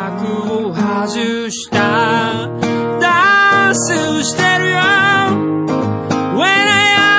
[0.00, 2.48] 幕を外した。
[3.00, 4.78] ダンスしてるよ。
[6.36, 6.46] When I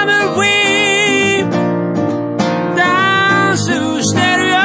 [0.02, 1.48] am free
[2.76, 3.62] ダンス
[4.02, 4.58] してるよ。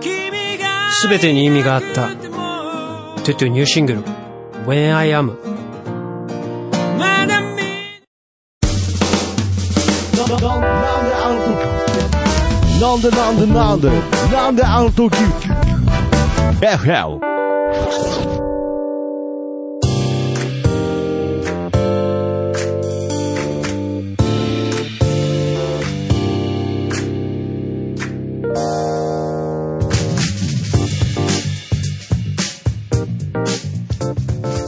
[0.00, 2.10] 君がすべてに意味があった。
[2.10, 4.04] トゥトゥニューシングル。
[4.64, 5.36] When I am
[12.80, 13.90] なんでなんでなんで？
[14.32, 15.16] なんであの時？
[16.62, 17.18] FL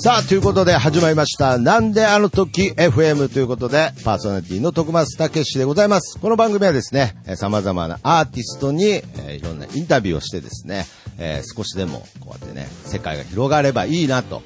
[0.00, 1.58] さあ、ということで始まりました。
[1.58, 6.18] なんであの時 FM ということで、パーソナリティの徳松武史でございます。
[6.18, 10.86] この番組はですね、様々なアーティストに、えーいろんなインタビューをしてですね、
[11.18, 14.42] えー少しでもこうやってね、世界が広がればいいなと。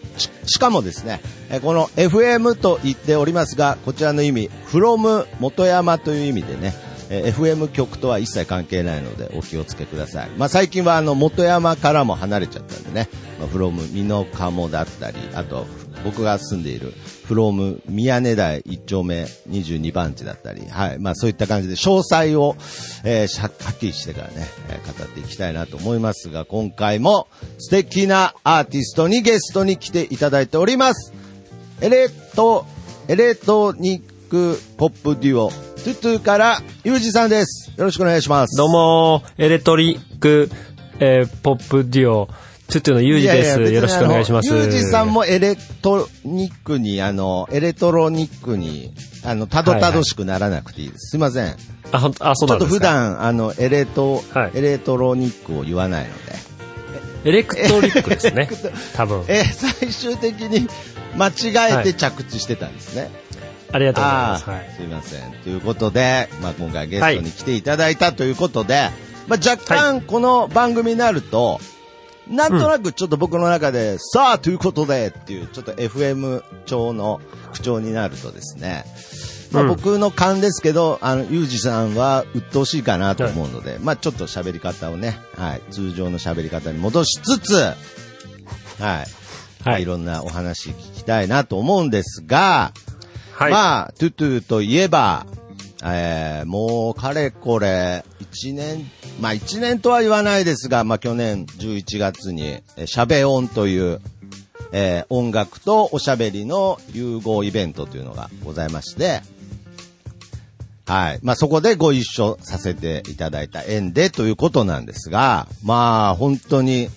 [0.46, 6.74] しかもですね、えこの FM と言っておりますが、こちらの意味、from 元山という意味でね、
[7.10, 10.30] え FM 局とは一切関係ないのでお気をつけください。
[10.36, 13.08] まあ、最近はあの元山からも離れちゃったんでね、
[13.38, 15.66] まあ、from 美濃鴨だったり、あと
[16.04, 16.92] 僕が住んでいる
[17.26, 22.56] from 宮根台1丁目22番地だったり、はい、まあそういった感じで詳細を、
[23.04, 31.12] えーはっきりしてからね、えー語っていきたいなと思いますが、今回も素敵なアーティストにゲストに来ていただいております。
[31.80, 32.66] エレクト、
[33.08, 37.72] エレクトロニックポップデュオ、トゥトゥからユージさんです。
[37.76, 38.56] よろしくお願いします。
[38.56, 40.50] どうも、エレクトリック、
[41.00, 42.28] えーポップデュオ、
[42.68, 43.58] トゥトゥのユージです。
[43.58, 44.48] 別によろしくお願いします。
[44.52, 48.92] ユージさんもエレクトロニックに、あの、エレクトロニックに、
[49.24, 51.12] あの、たどたどしくならなくていいです。
[51.12, 51.56] すいません。
[51.92, 52.90] あ、ほんあ、そうちょっとなんですか。
[52.90, 56.18] 普段、あの、エレト、はいエレトロニックを言わないので。
[57.24, 58.50] エレクトリックですね。
[58.94, 59.24] 多分。
[59.28, 60.68] え、最終的に
[61.16, 63.10] 間違えて着地してたんですね。
[63.72, 64.50] ありがとうございます。
[64.50, 64.70] はい。
[64.76, 65.32] すいません。
[65.42, 68.90] ということで、まあ、今回ゲストに来ていただいたということで、
[69.26, 71.60] まあ、若干この番組になると、
[72.28, 77.20] なんとなくちょっと僕の中で、さあ、ということでっていう、ちょっと FM 調の
[77.52, 78.84] 口調になるとですね、
[79.52, 79.68] まあ、うん。
[79.68, 87.74] 僕の勘ですけど、あの、ゆうじさんは鬱陶しいかなと思うので、まあ、ちょっと喋り方をね、はい、通常の喋り方に戻しつつ、は
[88.76, 89.06] い、
[89.64, 89.82] はい。
[89.82, 92.72] いろんなお話聞きたいなと思うんですが、
[93.32, 93.52] はい。
[93.52, 95.26] まあ、トゥトゥといえば、
[95.84, 98.90] えー、もうかれこれ、1年、
[99.20, 102.44] まあ1年とは言わないですが、まあ去年11月に、
[102.76, 104.00] えーしゃべ音という、
[104.72, 109.22] えー音楽とおしゃべりの融合イベントというのがございまして、
[110.86, 111.20] はい。
[111.22, 116.88] まあそこでご一緒させていただいた縁でということなんですが、まあ本当に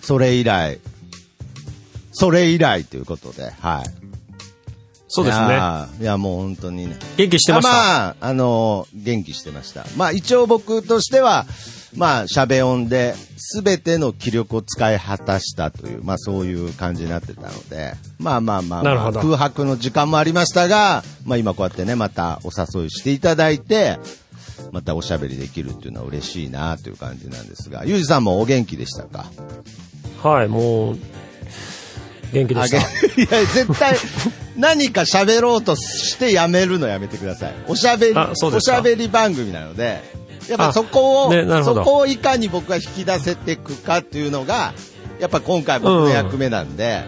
[0.00, 0.78] それ以来、
[2.12, 3.99] それ以来ということで、はい。
[5.12, 5.46] そうですね。
[6.00, 6.96] いやもう本当にね。
[7.16, 7.70] 元気してました？
[7.70, 9.84] まあ、あの、元気してました。
[9.96, 11.46] まあ、一応僕としては、
[11.96, 23.98] まあ、しゃべ音で、すべての気力を使い果たしたという、まあ、そういう感じになってたので、まあまあまあ、まあ、空白の時間もありましたが、まあ今こうやってね、またお誘いしていただいて、
[24.70, 29.26] またおしゃべりできるっていうのは嬉しいなという感じなんですが、ゆうじさんもお元気でしたか？
[30.22, 30.98] はい、もう、
[32.32, 32.76] 元気でした。
[32.78, 33.96] いや、絶対、
[34.56, 37.54] 何か喋ろうとしてやめるのやめてください。
[37.66, 40.02] おしゃべり、おしゃべり番組なので、
[40.48, 44.74] やっぱそこを、あねそこをいかに僕が引き出せていくかっていうのが、
[45.20, 47.04] やっぱ今回僕の役目なんで、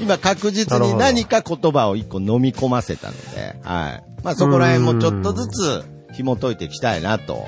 [0.00, 4.04] 今確実に何か言葉を一個飲み込ませたので、はい。
[4.24, 7.46] まあそこら辺もちょっとずつ紐解いていきたいなと、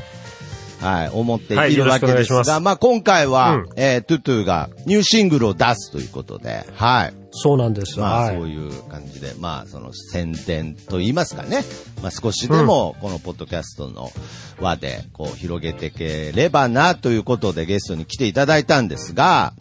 [0.84, 7.14] はい、思ってはいいるわけですよろしくお願いますまあ今回は、うんえー、トゥトゥがニューシングルを出すということで、はい。
[7.36, 7.98] そうなんです。
[7.98, 8.36] まあ、はい。
[8.36, 11.64] そういう感じで、まあ、その宣伝と言いますかね。
[12.00, 14.12] まあ、少しでも、このポッドキャストの
[14.60, 19.52] 輪で、こう、広げていければな、ということでゲストに来ていただいたんですが、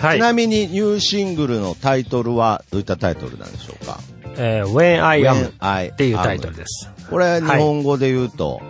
[0.00, 0.20] はいち。
[0.20, 3.98] なみにニューシングルのタイトルは、どういったタイトルなんでしょうか？
[4.36, 6.88] えー When I Am っていうタイトルです。
[7.10, 8.60] これ、日本語で言うと、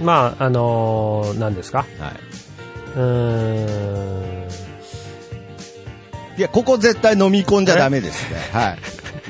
[0.00, 1.78] まあ、あのー、何ですか？
[1.78, 1.88] はい。
[2.96, 4.50] うーん。
[6.36, 8.38] いや、ここ絶対飲み込んじゃダメですね。
[8.52, 8.78] はい。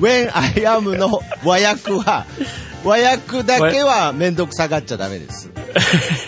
[0.01, 2.25] When I am の和訳は、
[2.85, 5.51] 和訳だけはめんどくさがっちゃダメです。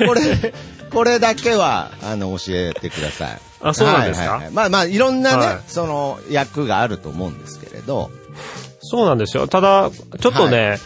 [0.06, 0.52] これ、
[0.90, 3.38] これだけは、あの、教えてください。
[3.64, 4.24] あそうなんですか？
[4.24, 8.10] はいはいはいまあまあ、いろんなね、はいその、訳があると思うんですけれど、
[8.80, 9.46] そうなんですよ。
[9.46, 9.90] ただ、
[10.20, 10.78] ちょっとね、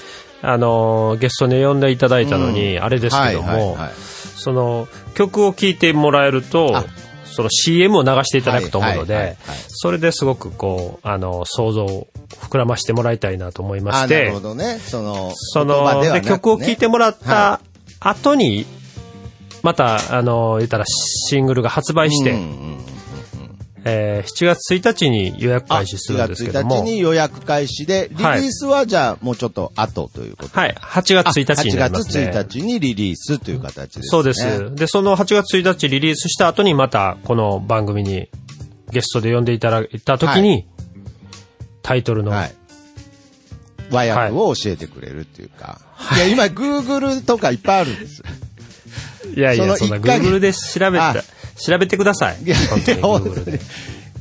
[0.43, 3.93] あのー、ゲストに呼んでいただいたのに、あれですけども、はいはいはい。
[4.37, 6.85] その、曲を聴いてもらえるとあ、
[7.25, 9.39] その CM を流していただくと思うのはいはいはいで、
[9.69, 14.79] それですごくこう、あの、想像を膨らましてもらいたいなと思いまあ、してなるほ、どね。
[14.79, 16.21] その、その、でね。
[16.21, 17.61] で曲を聴いてもらったは
[18.01, 18.67] 後に、
[19.63, 22.96] また、あの、言ったらシングルが発売して、うんうん
[23.89, 32.25] えー7月1日に予約開始するんですけど4も月1日、に予約開始で、リリはいースはじゃあもうちょっと後ということはい、8月1日になりますね。
[32.25, 34.05] 8月1日にリリースという形ですね。
[34.07, 34.75] そうです。
[34.75, 38.29] で、その8月1日リリースした後にまたこの番組に
[38.91, 40.67] ゲストで呼んでいただいた時に、
[41.83, 42.55] タイトルの、はい。
[43.89, 45.81] 和訳を教えてくれるっていうか。
[46.17, 48.23] い、や、今、Google とかいっぱいあるんです。
[49.37, 51.23] いやいや、そんなその一ヶ月 Google で調べあた、
[51.57, 52.43] 調べてください。
[52.43, 53.21] いや、本当に本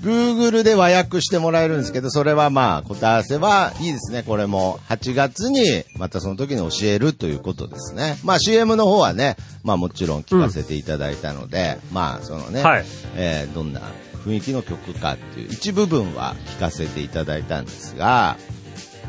[0.06, 4.22] Google で和訳してもらえるんですけど、それはまあ、答え合わせはいいですね。
[4.22, 8.18] これも8月にまたその時に教えるということですね。
[8.24, 12.86] まあ CM の方はね、まあもちろん聞かせていただいたので、まあそのね、はい
[13.16, 13.82] えーどんな
[14.26, 18.38] 雰囲気の曲かっていう一部分は聞かせていただいたんですが、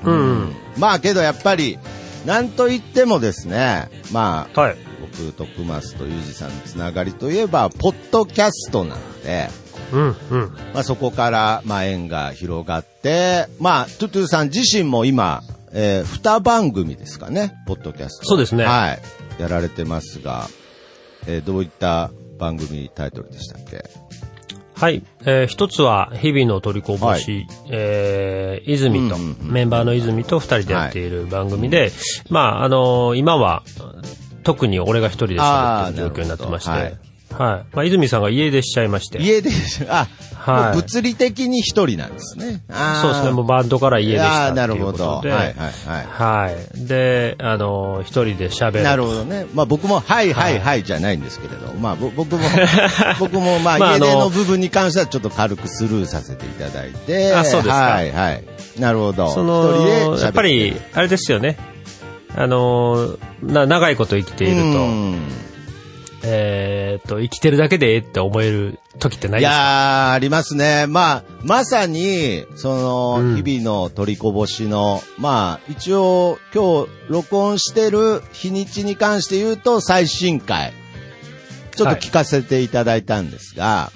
[0.05, 0.52] うん。
[0.79, 1.79] まあけどやっぱり、
[2.25, 4.76] なんといってもですね、まあ、はい。
[5.19, 9.49] 僕とクマスとユージさんのつながりといえば、ポッドキャストなので、
[9.93, 10.57] うん、うん。
[10.75, 15.43] まあ、そこから、まあ、縁が広がって、まあ、トゥトゥさん自身も今、
[15.73, 18.27] えー、二番組ですかね、ポッドキャスト。
[18.27, 19.43] そうですねはい。
[19.43, 20.49] やられてますが、
[21.27, 23.85] えー、どういった番組タイトルでしたっけ？
[24.75, 25.03] はい。
[25.25, 31.93] えー一つは、日々の取りこぼし、はいえー泉と、うんうんうんメンバーの泉と二人でやっている番組で、
[32.29, 33.63] まあ、あのー今は、
[34.46, 36.96] 特に俺が一人で喋ってる状況になってまして、はるい。
[37.32, 39.50] まあ、泉さんが家出しちゃいまして、家で、
[39.88, 42.62] あ、はい物理的に一人なんですね。
[42.69, 45.04] あーそうですね、もうバンドから家出したっていうなるほど。
[45.04, 45.54] はいはいはい。
[46.06, 46.87] はい。
[46.87, 48.82] で、あのー一人で喋る。
[48.84, 49.46] なるほどね。
[49.52, 52.43] まあ僕も、はいはいはいじゃないんですけれど、まあぼ僕も、
[53.19, 57.34] 僕もまあ家出の部分に関してはちょっと軽くスルーさせていただいて。
[57.34, 58.44] あそうですかはいはい。
[58.78, 59.28] なるほど。
[59.32, 61.75] そ一人でやっぱり、あれですよね。
[62.37, 65.29] あのーな、長いこと生きていると、うん。
[66.23, 69.56] えーっと、生きてるだけでええって思える時ってないいですか？
[69.56, 70.87] やー、ありますね。
[70.88, 73.43] まあ、まさに、その、うん。
[73.43, 80.73] 日々の取りこぼしの、まあ、一応、今日、録音してる日にちに関して言うと、最新回、
[81.77, 83.93] ちょっと聞かせていただいたんですが、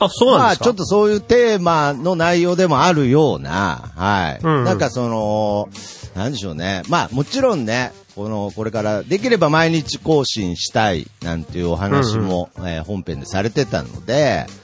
[0.00, 4.44] あ、そうなんですか、まあ、ちょっとそういうテーマの内容でもあるような、はい。
[4.44, 4.64] うんうん。
[4.64, 5.68] なんかその、
[6.14, 6.82] なんでしょうね。
[6.88, 14.60] まあ、もちろんね、この、これからできれば毎日更新したいなんていうお話も、えー本編でされてたので、うん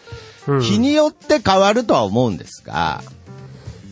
[0.60, 3.02] 日によって変わるとは思うんですが、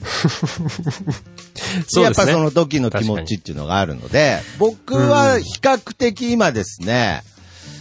[1.97, 2.03] ね。
[2.03, 7.25] やっぱその時の気持ちっていうのがあるので、僕は比較的今ですね、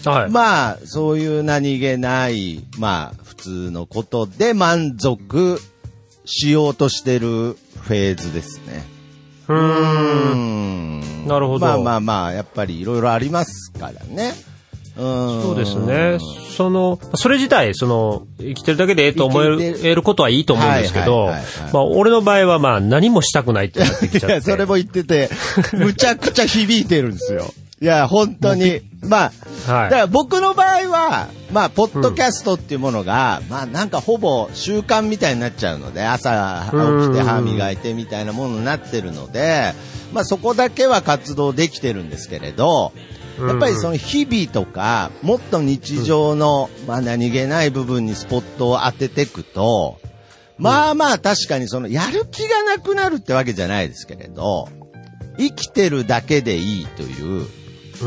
[0.06, 0.32] はい。
[0.32, 5.62] まあ、そういう何気ない、まあ、普通のことで満足
[6.26, 8.93] しようとしてるフェーズですね。
[9.48, 14.34] うんんなるほどまあまあまあ、やっぱりいろいろありますからね。
[14.96, 15.42] うん。
[15.42, 16.18] そうですね。
[16.56, 21.32] その、それ自体、その、生きてるだけでええと思えるるえることはいいと思うんですけど
[21.74, 24.28] まあ、俺の場合はまあ、何もしたくないってなってきちゃって。
[24.28, 25.30] いや、それも言ってて、
[25.74, 27.52] むちゃくちゃ響いてるんですよ。
[27.84, 28.82] いや、本当に。
[29.02, 29.32] まあ、
[29.70, 29.90] はい。
[29.90, 39.74] だから僕の場合は、まあ、ポッドキャストっていうものが、まあ、なんかほぼ習慣みたいになっちゃうので、朝起きて歯磨いてみたいなものになってるので、
[40.14, 42.94] まあ、そこだけは活動できてるんですけれど、
[43.38, 50.00] やっぱりその日々とか、もっと日常の、まあ何気ない部分にスポットを当てていくと、
[50.58, 54.70] まあまあ確かにそのやる気がなくなるってわけじゃないですけれど、
[55.38, 57.63] 生きてるだけでいいという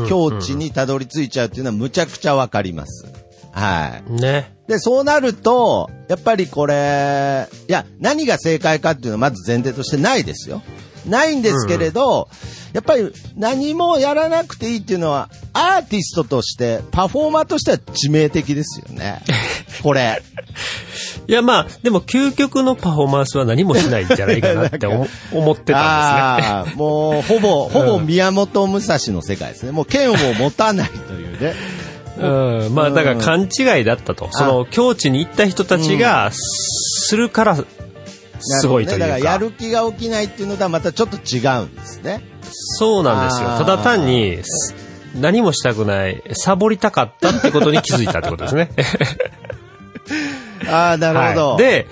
[0.07, 3.07] 境地にたどり着いちゃうっていうのはむちゃくちゃわかります。
[3.51, 4.11] はい。
[4.11, 4.53] ね。
[4.67, 10.61] で、そうなると、やっぱりこれ、いや、何が正解かっていうのはまず前提としてないですよ。
[11.07, 12.29] ないんですけれど、
[12.73, 19.21] やっぱり何もやらなくていいっていうのは、アーティストとして、パフォーマーとしては致命的ですよね。
[19.81, 20.21] これ。
[21.27, 26.55] いや、まあ、でも究極のパフォーマンスは何もしないんじゃないかなって思 思ってたんですね。
[26.55, 29.71] ああ、もう、ほぼ、 ほぼ宮本武蔵の世界ですね。
[29.71, 31.55] もう剣を持たないというね。
[32.19, 34.29] うん、まあだから勘違いだったと。
[34.31, 37.63] その境地に行った人たちがするから
[38.39, 39.05] すごいというか。
[39.05, 42.21] ねだからやる気が起きないっていうのとはまたちょっと違うんですね。
[42.51, 43.49] そうなんですよ。
[43.57, 44.75] ただ単にす
[45.15, 48.69] 何もしたくない、サボりたかったってことに気づいたってことですね。
[50.69, 51.49] ああ、なるほど。
[51.51, 51.87] はい、で、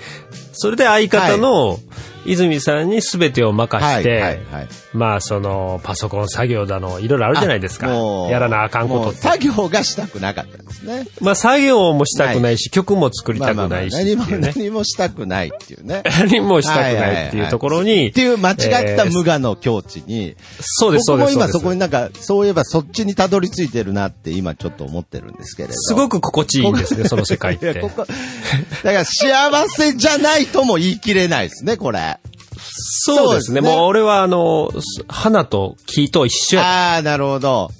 [0.52, 1.78] それで相方の
[2.26, 7.88] 泉さんに全てを任して、はいはいはいまあそのパソコン作業だの、いろいろあるじゃないですか。
[7.88, 9.18] やらなあかんことって。
[9.18, 11.06] 作業がしたくなかったんですね。
[11.20, 14.24] まあ作業もしたくないし、曲も作りたくないし何も。
[14.24, 16.02] 何もしたくないっていうね。
[16.18, 18.08] 何もしたくないっていうところに。
[18.08, 21.34] っていう間違ったえー無我の境地に、そうです、そうです。
[21.34, 25.74] 僕も今そこになんか、そういえばそっちにたどり着いてるなって今ちょっと思ってるんですけれど。
[25.74, 27.90] すごく心地いいんですね、その世界ってこ。
[27.90, 28.06] こ、
[28.82, 32.18] だから幸せじゃないとも言い切れないですね、これ。
[32.58, 33.60] そうですね。
[33.60, 34.70] そうですねもう俺はあの、
[35.08, 36.94] 花と木と一緒や。
[36.94, 37.70] ああ、なるほど。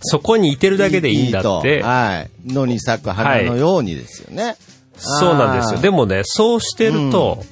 [0.00, 1.82] そこにいてるだけでいいんだとって。
[1.82, 2.52] はい。
[2.52, 4.56] 野に咲く花のようにですよね。
[4.96, 5.80] そうなんですよ。
[5.80, 7.44] でもね、そうしてると、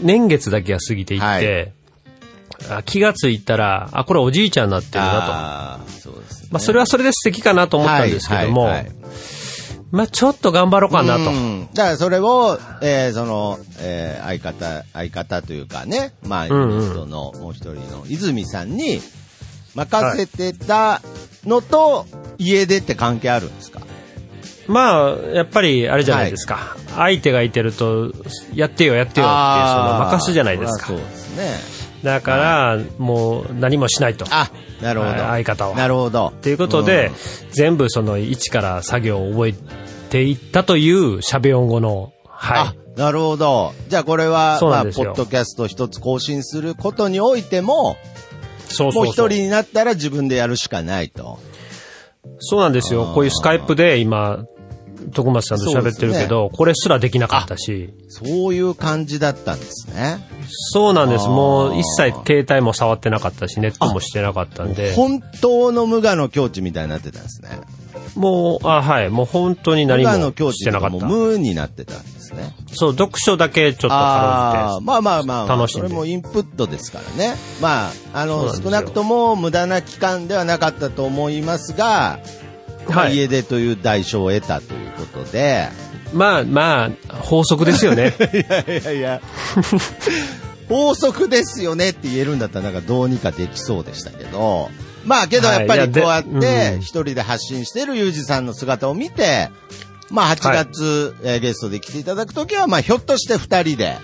[0.00, 1.72] 年月だけが過ぎていって、はい
[2.70, 5.16] あ気がついたら、あ、これおじいちゃんになってるなと。
[5.16, 6.48] ああ、そうですね。
[6.50, 8.92] まあ、それはそれで素敵かなと思ったんですけども、はいはいはい
[9.94, 11.30] まあ、ちょっと頑張ろうかなと。
[11.30, 19.00] うんだからそれを、えーその、えー相方、相方というかね、まあ、ユのもう一人の泉さんに
[19.74, 21.00] 任せてた
[21.44, 22.06] のと、
[22.38, 23.80] 家出って関係あるんですか？
[24.66, 26.76] まあ、やっぱりあれじゃないですか。
[26.96, 28.12] 相手がいてると、
[28.54, 30.94] やってよやってよっていう、その任すじゃないですかそ。
[30.94, 31.74] うですね。
[32.02, 34.26] だから、もう何もしないと。
[34.30, 34.50] あ、
[34.82, 35.12] なるほど。
[35.12, 36.32] はい相方はなるほど。
[36.42, 37.10] ということで、
[37.52, 39.54] 全部その一から作業を覚え
[40.14, 43.72] ていったという喋音語の、はあ、なるほど。
[43.88, 47.96] じゃあこれは、まあ、ポッドキャスト一つ更新することにおいても、
[48.70, 48.72] い。
[48.72, 49.26] そうもそううそう。
[49.26, 51.40] 一人になったら自分でやるしかないと。
[52.38, 53.10] そうなんですよ。
[53.12, 54.44] こういうスカイプで今、
[55.12, 60.24] 徳松さんと喋ってるけど、これすらできなかったし、そういう感じだったんですね。
[60.48, 61.26] そうなんです。
[61.26, 67.48] もう一切携帯も触ってなかったし、ネットもしてなかったんで、本当の無我の境地みたいになってたんですね。
[68.16, 71.26] もう、あ、はい、もう本当に無何もしてなかった地とかも。
[71.28, 72.54] 無になってたんですね。
[72.72, 74.78] そう、読書だけちょっとあ。
[74.82, 77.36] まあまあまあ、楽しんでそれもインプットですからね。
[77.60, 82.20] まあ、あの、少なくとも無駄な期間ではなかったと思いますが、
[82.88, 85.68] まあはい家出という代償を得たということで、
[86.12, 88.14] まあまあ、法則ですよね。
[88.32, 89.20] いやいやいや、
[90.68, 94.70] 法則ですよねって言えるんだったらなんかどうにかできそうでしたけど、
[95.04, 99.50] まあけどやっぱりこうやって一人で発信してるユージさんの姿を見て、
[100.10, 103.96] まあ8月、えーゲストで来ていただくときはまあひょっとして二人で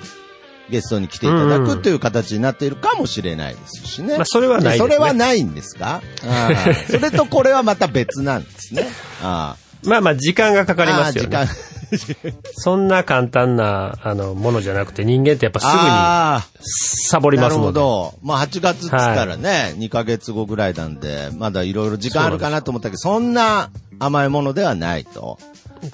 [0.71, 4.17] ゲストに来ていただくという形になっているかもしれないですしね。
[4.17, 4.79] まあそれはないね。
[4.79, 6.01] それはないんですか？
[6.91, 8.89] それとこれはまた別なんですね。
[9.23, 11.29] あまあまあ、時間がかーかりますよね。
[11.31, 11.49] 時間
[12.55, 16.63] そんな簡単な、あの、ものじゃなくて、人間ってやっぱすぐに
[17.09, 17.81] サボりなるますので。
[17.81, 18.15] ほど。
[18.23, 25.39] まあ8月っつったらね、2ヶ月後ぐらいなんで、まだいろいろ時間あるかなと思ったけど、そんな甘いものではないと。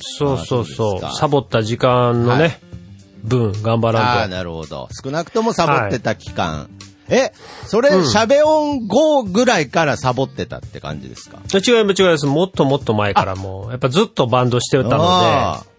[0.00, 2.61] そうそうあそそうサボった時間のね、はい
[3.25, 4.37] 分、頑張ああ、らんと。
[4.37, 4.88] なるほど。
[5.05, 6.69] 少なくともサボってた期間。
[7.09, 7.33] え、
[7.67, 11.38] それ、しゃべ音5ぐらいからサボってたって感じですか？
[11.55, 12.26] 違います違います。
[12.26, 15.75] もっともっと前からもう、やっぱずっとバンドしてたのあで、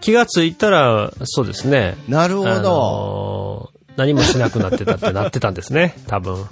[0.00, 1.96] 気がついたら、そうですね。
[2.08, 3.70] ーなるほあど。
[3.96, 6.46] 何もしなくなってたってなってたんですね、多分。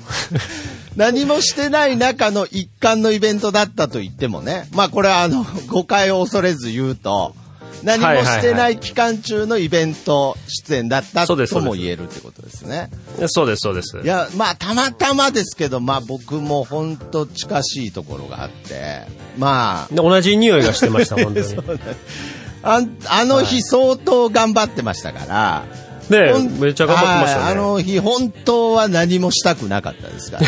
[0.97, 4.69] 何もしてない中の一環のイベントだったと言ってもね。
[4.73, 7.35] まあこれはあの、誤解を恐れず言うと、
[7.83, 12.91] 何もしてない期間中のイベント出演だったとも言えるってことですね。
[13.29, 13.99] そうです、そうです。
[13.99, 19.03] いや、まあ、たまたまですけど、まあ、僕も本当近しいところがあって、
[19.37, 21.47] まあ、で同じ匂いがしてました、本当に。
[22.63, 25.65] あんあの日相当頑張ってましたから、
[26.11, 27.45] ねめっちゃ頑張ってましたね。
[27.45, 30.39] はいあの日本当は何もしたくなかったですか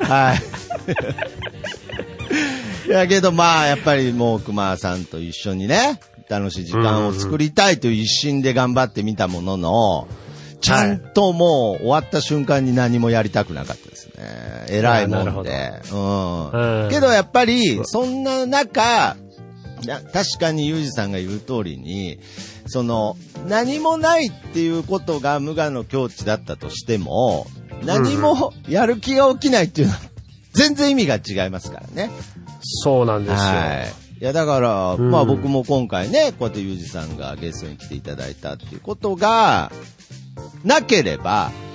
[0.00, 0.06] ら。
[0.06, 0.40] はい。
[2.88, 10.08] いやけどまあ、やっぱりもう熊さんと一緒にね、楽しい時間を作りたいという一心で頑張ってみたものの、
[10.60, 14.66] ちゃんともう終わった瞬間に何もやりたくなかったですね。
[14.68, 15.72] 偉いもんで。
[15.92, 16.50] うん。
[16.50, 19.16] うんけどやっぱり、そんな中、な
[19.86, 22.18] 確かにユージさんが言う通りに、
[22.66, 23.16] その、
[23.48, 27.46] 何もないっていうことが無我の境地だったとしても、
[27.84, 30.00] 何もやる気が起きないっていうのは、
[30.52, 32.10] 全然意味が違いますからね。
[32.60, 33.36] そうなんですよ。
[33.36, 34.20] はい。
[34.20, 39.72] いや、だから、んまあ僕も今回ね、こうやってユージさんがゲストに来ていただいたっていうことが、
[40.64, 41.70] なければ、うんうん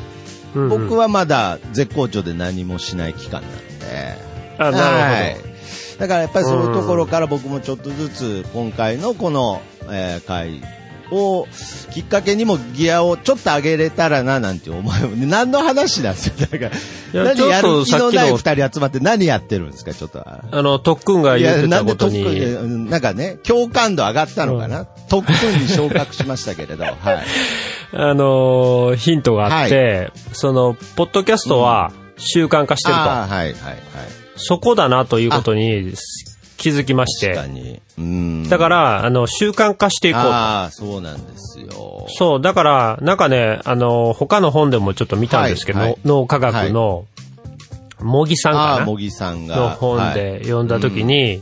[0.70, 4.18] 僕はまだ絶好調で何もしない期間なんで。
[4.58, 4.88] あ、なるほど。
[4.88, 5.20] は
[5.52, 5.55] い
[5.98, 10.62] だからやっぱりそういうところから僕もちょっとずつ今回のこの、えー会
[11.12, 11.48] を
[11.92, 16.34] きっかけにもギアをちょっと上げれたらななんて思い、何の話なんですよ。
[16.52, 16.76] だか
[17.14, 17.86] ら、何やる？
[17.86, 20.24] 気のないさっきの二人集まって何やってるんですか、ちょっと。
[20.26, 26.96] あの、特訓が言ってたことに、訓、なんかね、共感度上がったのかな、特訓に昇格しましたけれど、 はい。
[27.94, 33.02] あのーヒントがあって、その、ポッドキャストは習慣化してると。
[33.02, 33.56] ああ、はいはいはい。
[34.36, 35.94] そこだなということに
[36.58, 37.34] 気づきまして。
[37.34, 37.82] 確かに。
[37.98, 38.50] うん。
[38.50, 40.34] だから、あの、習慣化していこうと。
[40.34, 42.06] ああ、そうなんですよ。
[42.10, 47.06] そう、だから、なんかね、あの、他の本でもちょっと見たんですけど、はいはい脳科学の、
[48.00, 48.86] 茂木さんかな？
[48.86, 49.56] 茂木さんが。
[49.56, 51.42] の本はいで読んだ時に、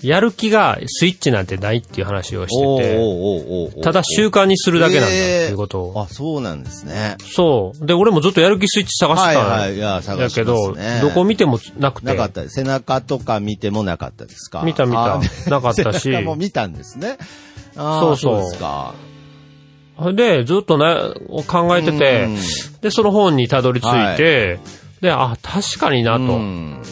[0.00, 6.00] やる気がスイッチなんてないっていう話をしてて、ただ習慣にするだけなんだっていうことを。
[6.02, 7.16] あ、そうなんですね。
[7.34, 7.84] そう。
[7.86, 12.06] で、俺もずっとやる気スイッチ探してたんはいはいいや探してますど、ねどこ見てもなくて。
[12.08, 12.54] なかったです。
[12.54, 14.62] 背中とか見てもなかったですか？
[14.62, 17.18] 見た見たなかったし 背中も見たんですね。
[17.76, 18.94] あーそうそうですか。
[20.14, 20.94] で、ずっとね、
[21.48, 22.36] 考えててうん、
[22.82, 24.60] で、その本にたどり着いて、
[25.00, 26.36] で、あ、確かになうと。
[26.38, 26.82] ん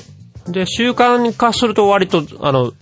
[0.48, 2.72] で、習慣化すると割と、あの、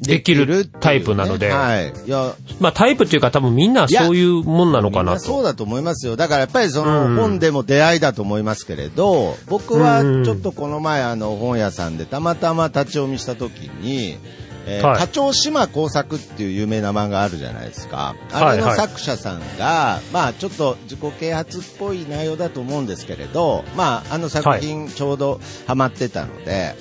[0.00, 1.92] できるタイプなので、はい。
[2.06, 5.14] いや、まあタイプっていうか多分みんなそういうもんなのかなと。
[5.14, 6.16] なそうだと思いますよ。
[6.16, 7.16] だからやっぱりそのうん。
[7.16, 14.18] 本でも出会いだと思いますけれど、僕はちょっとこの前あの本屋さんでたまたま立ち読みした時に、
[14.66, 14.98] えーはい。
[14.98, 18.16] 課長島工作っていう有名な漫画あるじゃないですか。
[18.32, 18.78] あれのはい。
[18.78, 26.74] はい作者さんが、まあちょっと自己啓発っぽい内容だと思うんですけれど、まああの作品ちょうどハマってたので、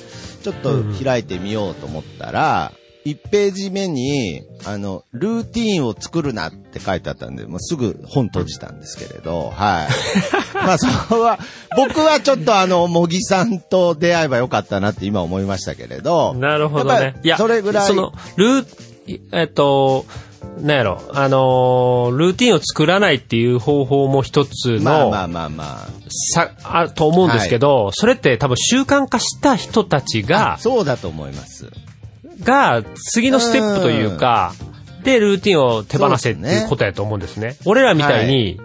[0.44, 2.72] ちょっと開いてみようと思ったら、
[3.06, 9.88] 1ページ目に、あの、ルーティーンを作るなって書いてあったんで、もうすぐ本閉じたんですけれど、はい。
[10.56, 11.38] まあ、そこは、
[11.76, 20.06] 僕はちょっとあの、茂木さんと出会えばよかったなって今思いましたけれど、なるほどねいや、それぐらいその、ルー、えっと、
[20.62, 31.70] なんやろ、あのー、ルーティンを作らないっていう方法も一つの、まあまあまあまさ、あ、と思うんですけど、それって多分習慣化した人たちあが、そうだと思います。
[32.42, 34.54] が、次のステップというか、
[35.04, 37.58] で、ルーティンを手放せっていうことやと思うんですね。
[37.66, 38.60] 俺らみたいに、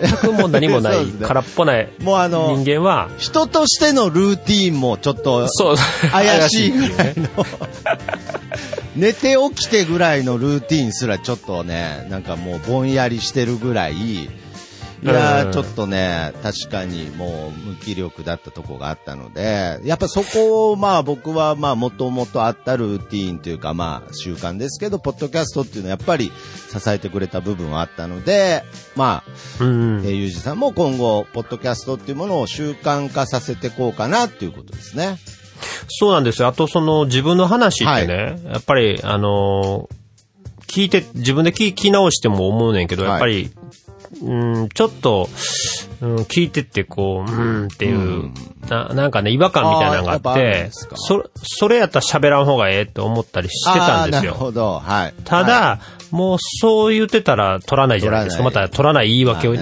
[0.00, 5.76] 全くもう何もない、 空っぽないもうあの人間は、人としてのルーティーンもちょっとそう、
[6.12, 7.14] 怪しいぐらいね。
[7.16, 7.46] の、
[8.96, 14.28] 寝て起きてぐらいのルーティーンすらちょっとね、なんかもうぼんやりしてるぐらい、
[15.02, 26.32] いやー、うんちょっとね、確かにもう無気力だったとこがあったので、やっぱそこをまあ僕はまあもともとあったルーティーンというかまあ習慣ですけど、ポッドキャストっていうのはやっぱり
[26.70, 28.64] 支えてくれた部分はあったので、
[28.96, 29.22] ま
[29.60, 35.18] あ、うんえー、ゆうじさんも今後、ポッドキャストっていうものを習慣化させていこうかなっていうことですね。
[35.88, 36.48] そうなんですよ。
[36.48, 39.98] あとその自分の話ってね、やっぱり、あのー
[40.68, 43.50] 聞いて、自分で聞き直しても思うねんけど、はいやっぱり、
[44.22, 45.28] うん、ちょっと、
[46.00, 48.34] うん、聞いてってこう、うんっていう、うん
[48.68, 54.34] ななんかね、違和感みたいなのがあってそそれやったら喋らん方がええって思ったりしてたんですあーなるよ。
[54.34, 54.78] ほど。
[54.78, 55.14] はい。
[55.24, 58.42] ただ、はもうそう言ってたら取らないじゃないですか。
[58.42, 59.60] また取らない言いい、訳をね。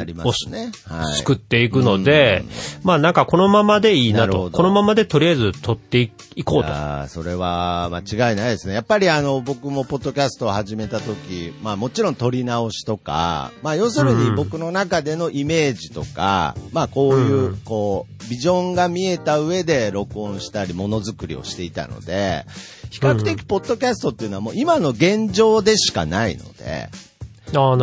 [0.84, 1.16] はい。
[1.18, 2.44] 作っていくので、
[2.82, 4.50] まあなんかこのままでいいなと。
[4.50, 6.68] このままでとりあえず取っていこうと。
[6.68, 8.74] ああ、それは間違いないですね。
[8.74, 22.44] やっぱりあの、僕もポッドキャストを始めた時、まあもちろん撮り直しとか、まあ要するにうん僕の中でのイメージとか、まあこういう、うんこう、ビジョンが見えた上で録音したり、ものづくりをしていたので、
[22.90, 26.88] 比較的ポッドキャストっていうのはもう今の現状でしかないので、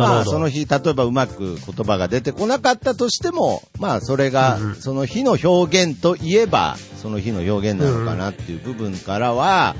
[0.02, 0.08] あ。
[0.08, 9.74] まあ、その日、例えばうまく言葉が出てこなかったとしても、まあ、それがその日の表現といえば、その日の表現なのかなっていう部分からは、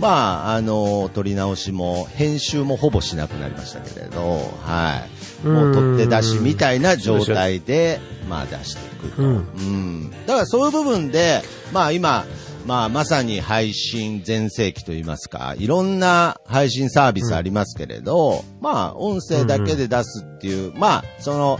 [0.00, 5.02] まあ、あの、撮り直しも、編集もほぼしなくなりましたけれど、は
[5.44, 5.46] い。
[5.46, 9.22] もう取って出しみたいな状態で、まあ、出していくと。
[9.22, 10.10] うんうん。
[10.26, 12.24] だからそういう部分で、まあ今、
[12.68, 21.58] まあまさに配信全盛期といいますか、いろんな配信サービスありますけれど、まあ音声だけで出すっていう、まあその、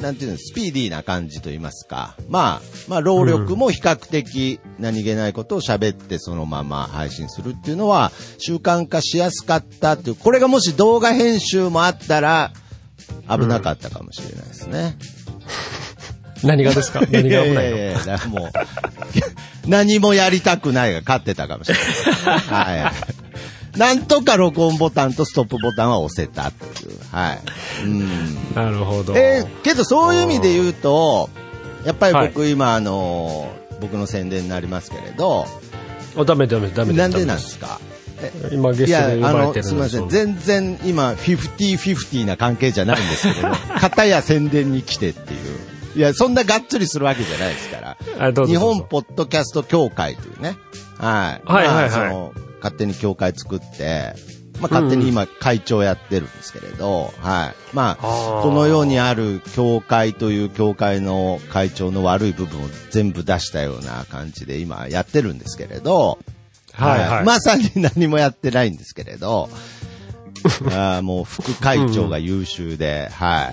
[0.00, 12.52] なんていうの、スピーディーな感じといいますか、まあ、まあ労力も比較的何気ないことを喋ってそのまま配信するっていうのは習慣化しやすかったっていう、これがもし動画編集もあったら
[13.28, 14.96] 危なかったかもしれないですね。
[16.44, 17.00] 何がですか？
[17.10, 18.50] 何が危ないのいやいやいやだからもう、
[19.68, 21.76] 何もやりたくないが勝ってたかもしれ
[22.26, 22.38] ない。
[22.82, 22.90] は
[23.74, 23.78] い。
[23.78, 26.98] なんとか録音ボタンとストップボタンは押せたっていう。
[27.12, 27.40] はい。
[27.84, 28.54] うん。
[28.54, 29.14] なるほど。
[29.16, 31.28] えーけどそういう意味で言うと、
[31.84, 35.46] やっぱり僕今あの、僕の宣伝になりますけれど、
[36.18, 37.78] あダメダメダメなんでなんですか？
[38.50, 40.08] 今ゲストで呼ばれてるすみません。
[40.08, 45.40] 全然今、50-50な関係じゃないんですけど、 片や宣伝に来てっていう。
[45.96, 47.96] いや、そんながっつりするわけじゃないですから。
[48.18, 50.58] あどうぞ日本ポッドキャスト協会というね。
[50.98, 51.50] はい。
[51.50, 54.14] はいはいはいまあその、勝手に協会作って、
[54.60, 57.74] まあ勝手に今会長やってるんですけれど、はい。
[57.74, 66.18] まあ、この世にある教会という教会の会長の悪い部分を全部出したような感じで今やってるんですけれど、
[66.72, 69.48] はいはいまさに何もやってないんですけれど、
[70.72, 73.52] あーもう副会長が優秀で、は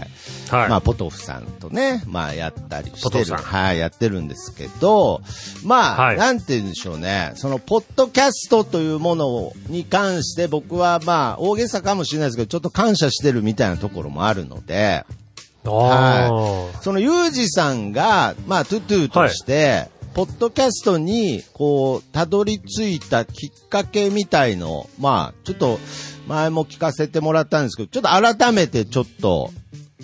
[0.50, 0.54] い。
[0.54, 0.70] はい。
[0.70, 3.34] まあ、ポトフさんとね、まあ、やったりしてる。
[3.36, 5.22] はい、やってるんですけど、
[5.64, 7.32] まあ、はいなんて言うんでしょうね。
[7.36, 15.06] その、ポッドキャストというものに関して僕はまあ、大げさかもしれないですけど、ちょっと感謝してるみたいなところもあるので、
[15.66, 25.80] あはそのユージさんが、まあ、トゥトゥとして、ポッドキャストに、こう、たどり着いたきっかけみたいの、まあ、ちょっと、
[26.28, 29.52] 前も聞かせてもらったんですけど、ちょっと改めてちょっと、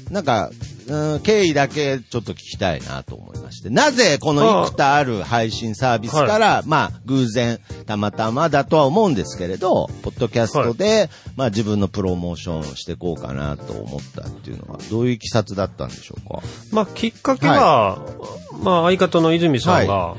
[0.10, 0.50] なんか、
[0.89, 3.69] うん、経緯だけちょっと聞きたいなと思いまして。
[3.69, 16.41] なぜこの幾多ある配信サービスから、まあ、偶然、たまたまだとは思うんですけれど、ポッドキャストで、まあ自分のプロモーションしていこうかなと思ったっていうのは、どういういきさつだったんでしょうか？
[16.71, 17.99] まあ、きっかけは、
[18.63, 20.15] まあ、相方の泉さんが、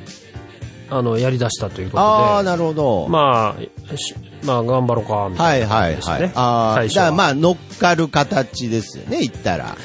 [0.88, 3.08] あの、やり出したというああ、ことで、なるほど。
[3.08, 6.00] まあ、しまあ、頑張ろうか、みたはいいなはいはい。
[6.00, 6.32] 感じですね。
[6.34, 9.76] ああ、最初はだまあ乗っかる形ですよね、言ったら。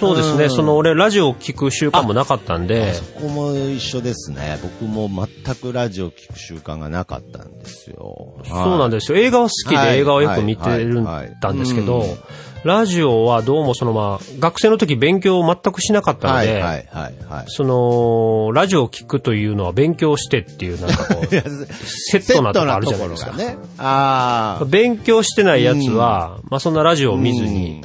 [0.00, 4.58] そうですね、うんその、俺、ラジオを聞く習慣もなかったんでそ、こも一緒ですね。
[4.62, 8.42] 僕も全くラジオ聞く習慣がなかったんですよ。
[8.46, 9.18] そうなんでですよ。
[9.18, 12.16] 映画は好きはいで映画をよく見てるんはいはいだんですけどうん、
[12.64, 17.44] ラジオはどうもそのまあ、学生の時勉強を全くしなかったので、はいはい。
[17.48, 21.26] その、ラジオを聞くというのは勉強してっていう、なんかこう、
[21.84, 23.32] セットなとこあるじゃないですか。
[23.32, 23.58] ね。
[23.78, 24.64] ああ。
[24.64, 27.82] 勉強してないやつは、まあそんなラジオを見ずに、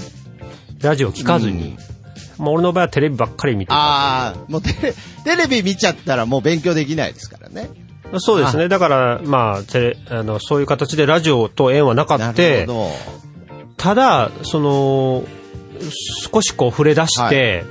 [0.82, 1.78] ラジオを聞かずに、
[2.40, 3.76] まあ俺の場合はテレビばっかり見てた。
[3.76, 7.70] ああ、もうテレテレビ見ちゃったらもう勉強できないですからね。
[8.18, 8.68] そうですね。
[8.70, 12.90] だから、まあ、テレあの、そういう形でラジオと縁はなかなってる、ほど。
[13.78, 15.24] ただ、その、
[16.32, 17.64] 少しこう触れ出して、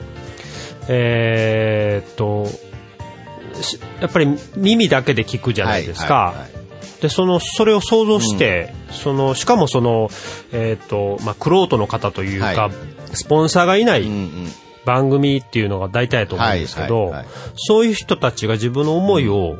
[0.86, 2.46] えーっと、
[3.60, 6.14] しやっぱり耳だけで聞くじゃないですか。
[6.14, 6.58] はいはいはい
[7.00, 10.10] で、その、それを想像して、その、しかもその、
[10.50, 14.08] えーっと、まあ、クロートの方というか、はいスポンサーがいない。
[14.84, 17.12] 番組っていうのが大体だと思うんですけど、
[17.56, 19.58] そういう人たちが自分の思いを、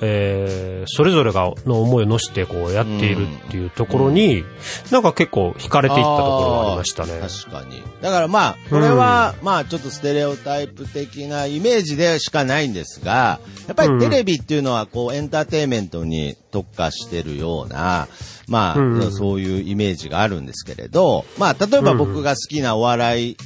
[0.00, 4.44] えーそれぞれがの思いを乗せてこうやっているっていうところに、
[4.92, 7.20] なんか結構惹かれていったところがありましたね。
[7.20, 7.82] 確かに。
[8.00, 18.06] だからまあ、これは、まあちょっとステレオタイプ的なイメージでしかないんですが、やっぱりテレビっていうのはこうエンターテインメントに特化してるような、
[18.48, 19.12] まあ、うん。
[19.12, 23.36] そういうイメージがあるんですけれど、まあ例えば僕が好きなお笑い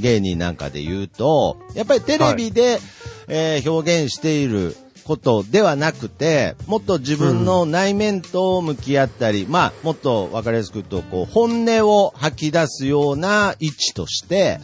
[0.00, 2.80] 芸人なんかで言うと、やっぱりテレビで、
[3.28, 4.74] えー表現している
[5.08, 14.60] ことではなくて、もっと自分の内面と向き合ったり、まあ、もっと分かりやすく言うと、こう、本音を吐き出すような位置として、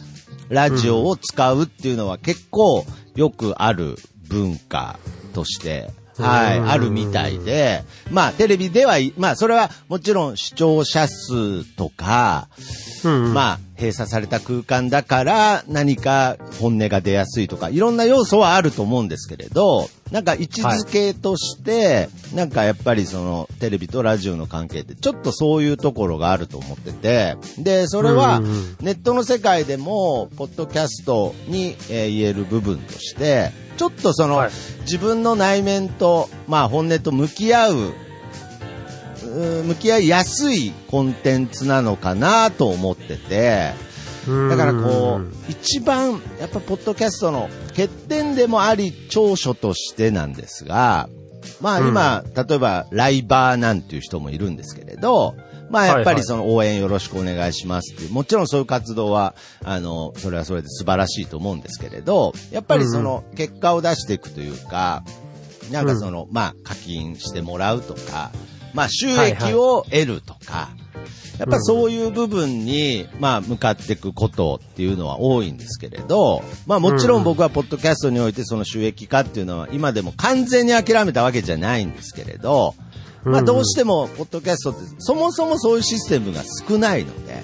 [0.49, 3.95] ラジオを使うっていうのは結構よくある
[4.29, 4.99] 文化
[5.33, 12.47] として、はい、うんあるみたいで、まあ、テレビでは、まあ、それはもちろん視聴者数とか、
[13.03, 13.33] うんうん。
[13.33, 28.41] まあ、閉鎖された空間だから何か本音が出やすいとか、いろんな要素はあると思うんですけれど、なんか位置づけとして、なんかやっぱりそのテレビとラジオの関係ってちょっとそういうところがあると思ってて、で、それは
[28.81, 34.51] ネットの世界でも、ポッドキャストに、えー言える部分として、ちょっとその、はい。
[34.81, 37.93] 自分の内面と、まあ本音と向き合う
[39.63, 43.73] 向き合いやすいコンテンツなのかなと思ってて、
[44.49, 51.09] だからこう、一番、やっぱポッドキャストの欠点でもあり、長所としてなんですが、
[51.61, 55.35] まあ今、例えばライバーなんていう人もいるんですけれど、
[55.69, 65.03] まあやっぱりその応援よろしくお願いしますっていう、もちろんそういう活動は、あの、それはそれで素晴らしいと思うんですけれど、やっぱりその結果を出していくというか、
[65.71, 68.31] なんかその、まあ課金してもらうとか、
[68.73, 70.69] まあ収益を得るとか、
[71.39, 77.23] やっぱそういう部分に、まあ、向かっていくことっていうのは多いんですけれど、まあもちろん。
[77.25, 82.75] 僕はポッドキャストにおいてその収益化っていうのは今でも完全に諦めたわけじゃないんですけれど、
[83.25, 87.41] まあどうしてもポッドキャストってそもそもそういうシステムが少ないので、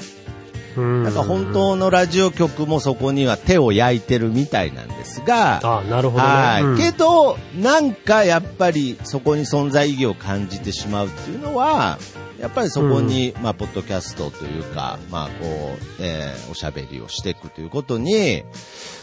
[0.77, 1.03] うん。
[1.03, 6.29] なんか本当のラジオ局もそこには手を焼いてるみたいなんですが、あなるほどね。
[6.29, 6.77] はい、うん。
[6.77, 11.97] けど、なんかやっぱりそこに存在意義を感じてしまうっていうのは、
[12.41, 18.43] やっぱりそこに、まあ、ポッドキャストというか、まあ、こう、えーおしゃべりをしていくということに、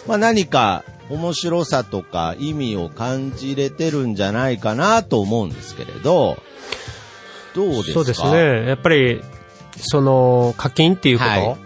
[0.06, 6.36] まあ、何か面白さとか意味を感じれてるんじゃないかなと思うんですけれど、
[7.54, 7.92] どうですか？
[7.94, 8.22] そうです。
[8.24, 8.66] ね。
[8.68, 9.22] やっぱり、
[9.78, 11.56] その、課金っていうこと、はい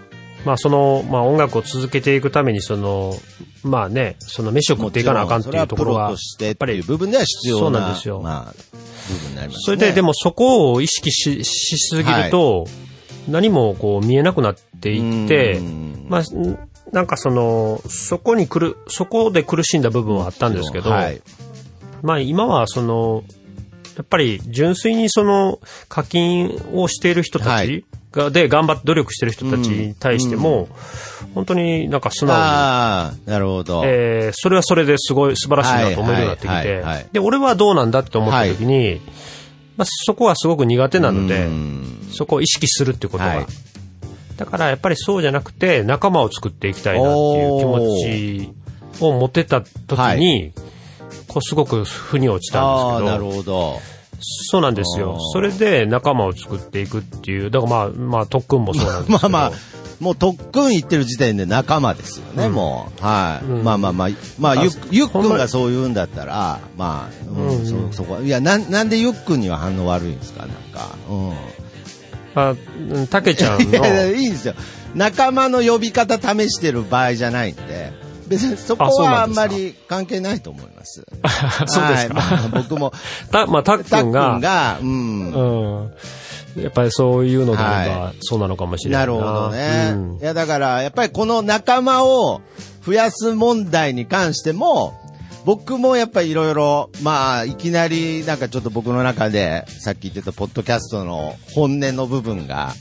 [0.44, 3.14] まあその、まあ音楽を続けていくために、その、
[3.62, 7.62] まあね、その飯を食っていかなあかんっていうところは、それはプロとしてっやってぱり部分では必要な。
[7.62, 8.54] そうなんですよまあ、
[9.12, 9.62] 部分になりますね。
[9.64, 12.66] それで、でもそこを意識ししすぎると、
[13.28, 16.58] 何もこう見えなくなっていってう、んまあ、ん
[16.92, 21.22] なんかその、そこに来る、そこで苦しんだ部分はあったんですけど、はい。
[22.02, 23.24] まあ今はその、
[23.96, 27.84] やっぱり純粋にその課金をしている人たはち
[28.32, 30.68] で頑張って努力している人たちに対しても、
[31.34, 33.82] 本当になんか素直に、ああ、なるほど。
[33.84, 39.00] えーそれはそれですごい素晴らしいなと思えるようになってきはいはいはいはいて、で、俺はどうなんだって思った時に、
[39.76, 43.30] まあそこはすごく苦手なのでう、んそこを意識するってことが。
[43.30, 43.46] はい
[44.34, 48.48] だからやっぱりそうじゃなくて仲間を作っていきたいなっていう気持
[48.98, 50.52] ちを持ってた時に、
[51.28, 53.80] こうすごく腑に落ちたんですけど、るほど。
[54.20, 55.18] そうなんですよ。
[55.32, 59.30] それで仲間を作っていくっていう、だからまあ、まあ特訓もそうなんですけど。
[59.30, 59.58] まあまあ、
[60.02, 63.02] もう特訓行ってる時点で仲間ですよね、うんもう。
[63.02, 63.44] はい。
[63.46, 68.20] うんまあまあまあ、まあ、あゆっゆっくほんがそう言うんだったら、まあ、うんうんそ、そこは。
[68.20, 70.96] いや、なん、なんでゆっくんには反応悪いんですか、なんか。
[71.08, 71.28] うん。
[72.34, 74.54] まあうん、たけちゃん いやいいいんですよ。
[74.94, 77.92] 仲間の呼び方試してる場合じゃないんで、
[78.26, 81.04] 別にそこはあなんまり関係ないと思います。
[81.66, 82.14] そうですか？
[82.20, 82.92] はいまあ僕も、
[83.30, 85.32] た、まあ、たったっくんくんが、が、うん。
[85.32, 85.90] うん。
[86.56, 88.98] やっぱりそういうのであれば、はそうなのかもしれな。
[88.98, 89.92] ないるほどね。
[89.94, 92.40] うんいや、だから、やっぱりこの仲間を
[92.84, 94.94] 増やす問題に関しても、
[95.44, 102.74] 僕もやっぱりいろいろ、まあ、いきなりなんかちょっと僕の中で、さっき言ってたポッドキャストの本音の部分が、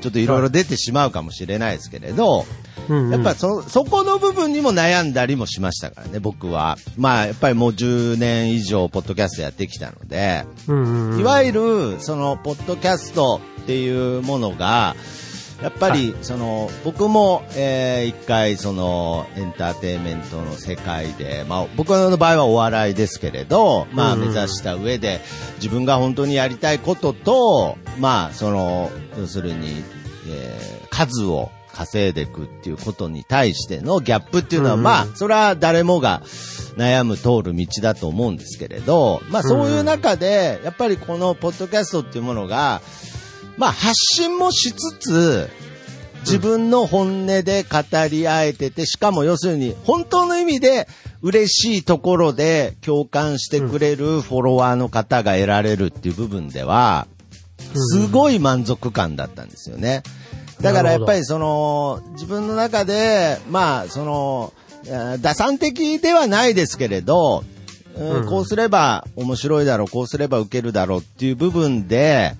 [0.00, 2.46] ちょっといろいろ出てしまうかもしれないですけれど、
[2.88, 3.12] うんうん。
[3.12, 6.76] やっぱそ、そこの部分にも悩んだりもしましたからね、僕は。
[6.96, 11.20] まあ、やっぱりもう10年以上、ポッドキャストやってきたので、うんうんうん。
[11.20, 14.96] いわゆる、その、ポッドキャストっていうものが、
[15.62, 25.20] やっぱり、その、僕も、えー一回、その、エンターテインメントの世界で、まあ、僕の場合はお笑いですけれど、まあ、目指した上で、
[25.56, 29.82] 自分が本当にやりたいことと、まあ、その、要するに、
[30.28, 36.22] えー数を稼いでいくっていうことに対してのギャップっていうのは、まあ、それは誰もが
[36.76, 42.80] 悩む通る道だと思うんですけれど、まあ、そういう中で、やっぱりこのポッドキャストっていうものが、
[43.56, 45.50] まあ、発信もしつつ、
[46.22, 47.78] 自分の本音で語
[48.10, 50.88] り合えてて、しかも要するに、本当の意味で
[51.22, 57.06] 嬉しいところで共感してくれるフォロワーの方が得られるっていう部分では、
[57.74, 60.02] すごい満足感だったんですよね。
[60.60, 64.52] だからやっぱりその、自分の中で、まあ、その、
[65.20, 67.58] 打算的ではないですけれど、うん
[67.98, 68.26] うん。
[68.26, 72.34] こうすれば面白いだろう、こうすれば受けるだろうっていう部分で、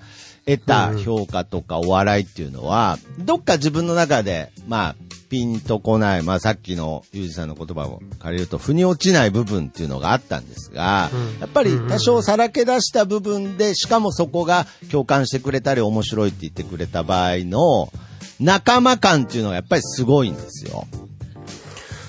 [0.45, 4.95] 得た評価とかお笑いっていうのは、どっか自分の中で、まあ、
[5.29, 11.39] ピンとこない、まあさっきのユージさんの言葉を借りると、腑に落ちない部分っていうのがあったんですが、うん。
[11.39, 17.91] やっぱり多少さらけ出した部分で、しかもそこが共感してくれたり面白いって言ってくれた場合の、
[18.39, 20.87] 仲間感っていうのがやっぱりすごいんですよ。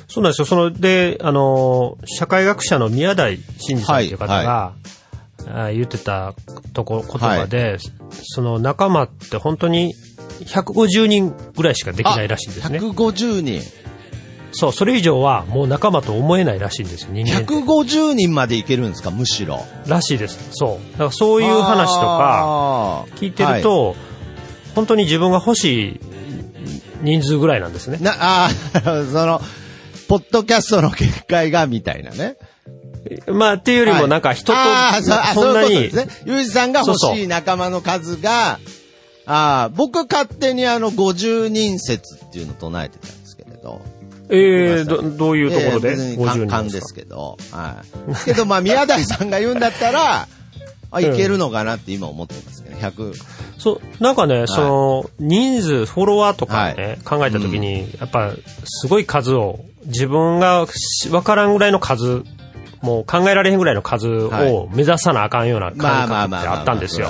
[0.08, 0.46] そうなんですよ。
[0.46, 4.72] その、で、あの、社会学者の宮台真司さんっていう方が、
[5.48, 6.34] あ言ってた
[6.74, 7.78] とこ、言葉で、
[8.22, 9.94] その仲間って本当に
[10.44, 12.78] 150人ぐらいしかできないらしいんですね。
[12.78, 13.62] 150人。
[14.52, 17.54] そう、それ以上はもう仲間と思えないらしいんですよ、人間って。
[17.54, 19.64] 150人までいけるんですか、むしろ。
[19.86, 20.38] らしいです。
[20.52, 20.92] そう。
[20.92, 23.94] だからそういう話とか聞いてると、
[24.74, 26.00] 本当に自分が欲しい
[27.02, 27.98] 人数ぐらいなんですね。
[28.00, 29.40] な、ああ、 その、
[30.08, 32.36] ポッドキャストの見解が、みたいなね。
[33.26, 36.24] まあ、っていうよりもなんか人と、ああ、そうあそんなにそういうことです、ね。
[36.26, 38.58] ゆうじさんが欲そうそうしい仲間の数が、
[39.26, 43.80] ああ、僕勝手にあの、50人説っていうのを唱えてたんですけれど。
[44.28, 47.36] えー、ど、どういうところでええ別に50簡人で単ですすけど。
[47.50, 47.82] は
[48.22, 48.24] い。
[48.24, 50.28] けど、まあ、宮台さんが言うんだったら、
[50.90, 53.14] あ、いけるのかなって今思ってますけど、100。
[53.58, 58.32] そう、なんかね、その、人数、フォロワーとかね、は考えたときに、やっぱ、
[58.64, 62.22] すごい数を、自分がしわからんぐらいの数、
[62.82, 66.30] もう考えられへんぐらいの数を目指さなあかんようなまあ感。
[66.30, 67.08] 覚ってあったんですよ。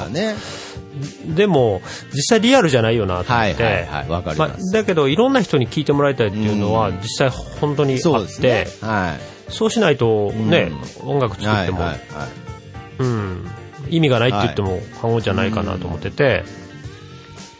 [1.34, 1.80] でも、
[2.12, 4.08] 実際リアルじゃないよなと思はいって、はいはい。
[4.08, 4.72] わかりまあ。
[4.72, 8.66] だけど、いろんな人に聞いてもらいたいっていうのは、うん実際本当にあそうですって、ね。
[8.80, 9.16] は
[9.48, 9.52] い。
[9.52, 10.72] そうしないとね、
[11.04, 12.28] 音楽作っても、はいはいはい。
[12.98, 13.50] うん、
[13.90, 16.44] 意味がないって言っても過言じゃないかなと思ってて、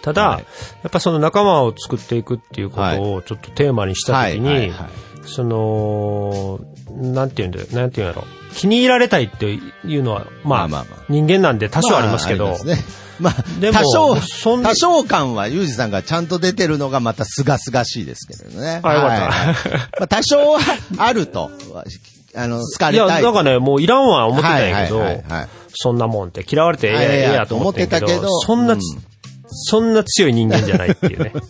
[0.03, 0.45] ただ、はい。
[0.83, 4.90] やっぱその仲間を作っていくっていうことをちょっとテーマにしたときに、はいはいはい。
[5.27, 8.25] その、なんていうんだよ、なんていうんやろ。
[8.55, 11.05] 気に入られたいっていうのは、まあ、まあまあまあ。
[11.09, 12.79] 人間なんで多少ありますけど、ますね。
[13.21, 18.81] まあ、でも多少、そん多少感はユージさんがちゃんと出てるのがまた清々しいですけれどね。
[18.83, 19.31] あよかった。
[19.31, 19.55] はい。
[19.99, 20.61] まあ、多少は
[20.97, 21.51] あると。
[22.35, 23.23] あの、好かいや、れたい。
[23.23, 28.81] なんかね、もういらんわ思ってたんやけどはいはいはいはい、そんなもんって嫌われてええやと思ってたけどど、そんなうん、
[29.51, 31.33] そんな強い人間じゃないっていうね。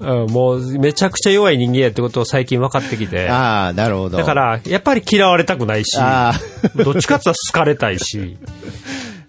[0.00, 3.28] うん、もうめちゃくちゃ弱い人間やってことを最近分かってきて。
[3.28, 4.18] ああ、なるほど。
[4.18, 6.34] だか、ら、やっぱり嫌われたくないし、あ
[6.76, 8.38] どっちかって言ったら好かれたいし、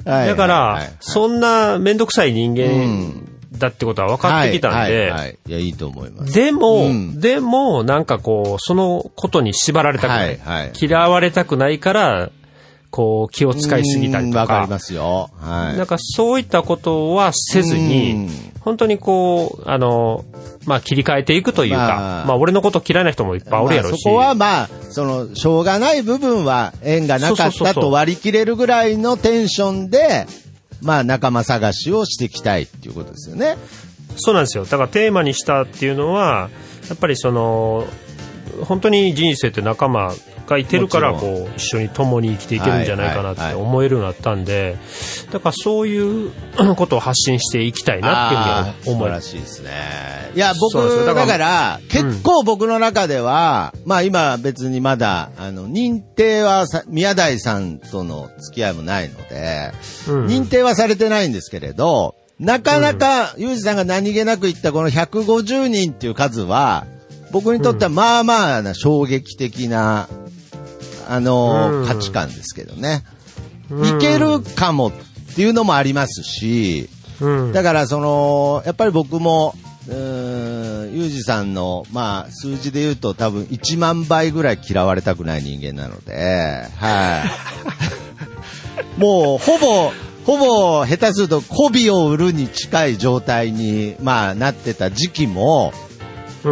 [0.05, 6.33] あ、 だから、そんなめんどくさい人う間んだってことは分かってきたんで、はいいや、いいと思います。
[6.33, 10.27] でも、うんでも、なんかこう、そのことに縛られたくない。
[10.27, 12.29] はいはい嫌われたくないから、
[12.91, 15.29] こう、気を使いすぎたりとかうんわかり、ますよ。
[15.39, 15.77] はい。
[15.77, 18.29] なんかそういったことはせずにうん、
[18.61, 20.25] 本当にこう、あの、
[20.65, 30.25] まあ切り替えていくというか、まあまあ俺のこと嫌いな人もいっぱいおるやろうし、まあそこはまあ、その、しょうがない部分は縁がなかったと割り切れるぐらいのテンションで、
[30.81, 33.57] まあ仲間探しをしていきたいっていうことですよね。
[34.17, 34.65] そうなんですよ。
[34.65, 36.49] だからテーマにしたっていうのは、
[36.89, 37.85] やっぱりその、
[38.63, 40.13] 本当に人生って仲間
[40.49, 44.77] がいてるから、こう、一緒に共に生きていけるんじゃないかなって思えるようになったんで、
[45.31, 46.31] だからそういう
[46.75, 49.69] ことを発信していきたいなっていうふうに思いしいですね。
[50.35, 59.71] いや、僕、だか、だからら結構僕の中では、まあ今別にまだ、あの、認定はさ、宮台さんとの付き合いもないので、
[60.07, 60.25] うん。
[60.25, 66.85] 認定はされてないんですけれど、なかなか、ユージさんが何気なく言ったこの150人っていう数は、
[67.31, 70.07] 僕にとってはまあまあな衝撃的な、
[71.09, 73.03] あの、うん価値観ですけどね。
[73.05, 73.19] うん
[73.97, 74.91] いけるかもっ
[75.35, 76.89] ていうのもありますし、
[77.21, 77.53] うん。
[77.53, 79.53] だからその、やっぱり僕も、
[79.87, 87.23] ユージさんの、まあ、数字で言うと多分1万倍ぐらい嫌われたくない人間なので、は
[88.97, 88.99] い。
[88.99, 89.91] もう、ほぼ、
[90.25, 95.73] ほぼ、下手すると、媚びを売るに近い状態に、まあ、なってた時期も、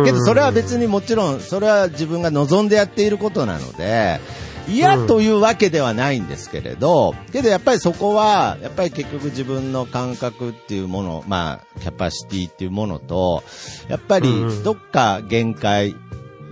[0.03, 4.19] けどそれは別にもちろん、それは自分が望んでやっていることなので、
[4.67, 13.43] 嫌というわけではないんですけれど、けどやっぱりそこは、やっぱり結局自分の感覚っていうもの、まあ、キャパシティっていうものと、
[13.87, 14.63] やっぱりうん。
[14.63, 15.95] どっか限界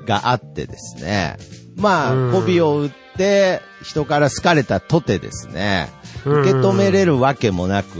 [0.06, 1.38] があってですね、
[1.76, 2.32] まあ、うん。
[2.32, 5.90] 媚びを売って人から好かれたとてですね、
[6.26, 6.42] うん。
[6.42, 7.98] 受け止めれるわけもなく、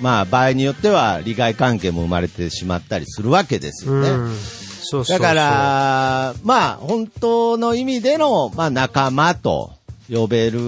[0.00, 4.08] まあ場合によっては利害関係も生まれてしまったりするわけですよね。
[4.82, 9.70] うんそうそうそうだから、まあ、本当の意味での、まあ、仲間と
[10.10, 10.58] 呼べる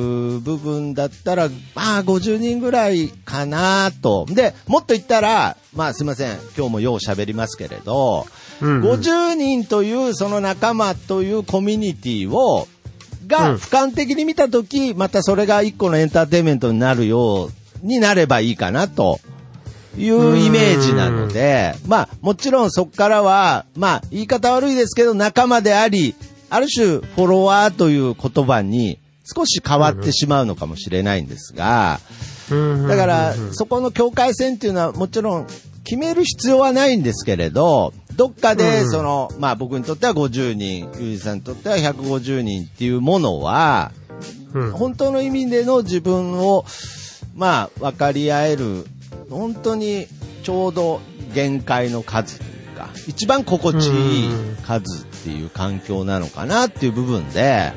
[0.41, 4.27] 部分だったら、まあ、50人ぐらいかなと。
[4.29, 6.39] で、もっと言ったら、まあ、すいません。
[6.57, 8.27] 今日もよう喋りますけれど、
[8.63, 12.69] うん50人というその仲間というコミュニティを、
[13.27, 19.19] が、うん俯瞰的に見たとき、またそれが一個のエンターテインメントになるようになればいいかなと。
[19.97, 26.15] いうイメージなので、まあ、もちろんそこからは、まあ、言い方悪いですけど、仲間であり、
[26.51, 32.01] ある種、フォロワーという言葉に少し変わってしまうのかもしれないんですが、
[32.51, 32.89] うん。
[32.89, 35.47] だから、そこの境界線っていうのはもちろん
[35.85, 38.91] 決める必要はないんですけれど、どっかで、うん。
[38.91, 43.93] その、まあ僕にとっては50人、ゆうじさんにとっては150人っていうものは、
[44.53, 44.71] うん。
[44.73, 46.65] 本当の意味での自分を、
[47.35, 48.87] まあ、分かり合える、
[49.31, 50.07] 本当に
[50.43, 51.01] ちょうど
[51.35, 54.29] 限界の数というか、一番心地いい
[54.63, 57.73] 数っていう環境なのかなっていう部分で、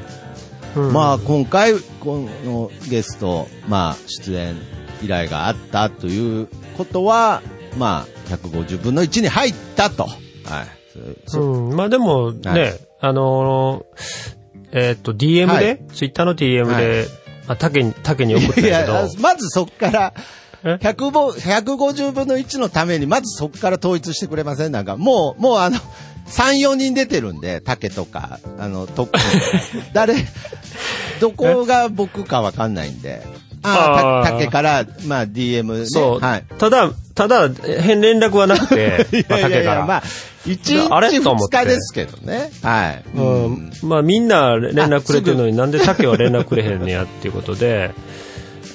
[0.75, 0.93] うん。
[0.93, 4.55] まあ今回、このゲスト、まあ出演
[5.03, 6.47] 依頼があったという
[6.77, 7.41] ことは、
[7.77, 10.03] まあ150分の1に入ったと。
[10.03, 10.13] はい。
[11.27, 12.79] そうん、まあでもね、はい。
[12.99, 14.37] あのー
[14.71, 15.79] えーっと、DM で、はい。
[15.93, 17.07] ツイッターの DM で、
[17.47, 20.19] まあ、竹に、竹に送ったけど、や、まずそっから、え
[20.63, 24.71] 100ぼ150分の1のために、まずそこから統一してくれません？
[24.71, 25.77] なんか、もう、もうあの、
[26.27, 29.07] 3、4人出てるんで、竹とか、あの、と、
[29.93, 30.15] 誰、
[31.19, 33.21] どこが僕かわかんないんで。
[33.63, 35.85] ああ、竹から、まあ DM ね。
[35.85, 36.43] そう、はい。
[36.57, 37.49] ただ、ただ、
[37.81, 39.85] 変連絡はなくて、 いまあ、やいやいや、竹から。
[39.85, 40.03] まあ、
[40.45, 42.51] 1あれ日2と思って日ですけどね。
[42.61, 43.03] はい。
[43.15, 47.91] うん、まあみんな連絡くれてるのになんで竹は連絡くれへんねやっていうことで、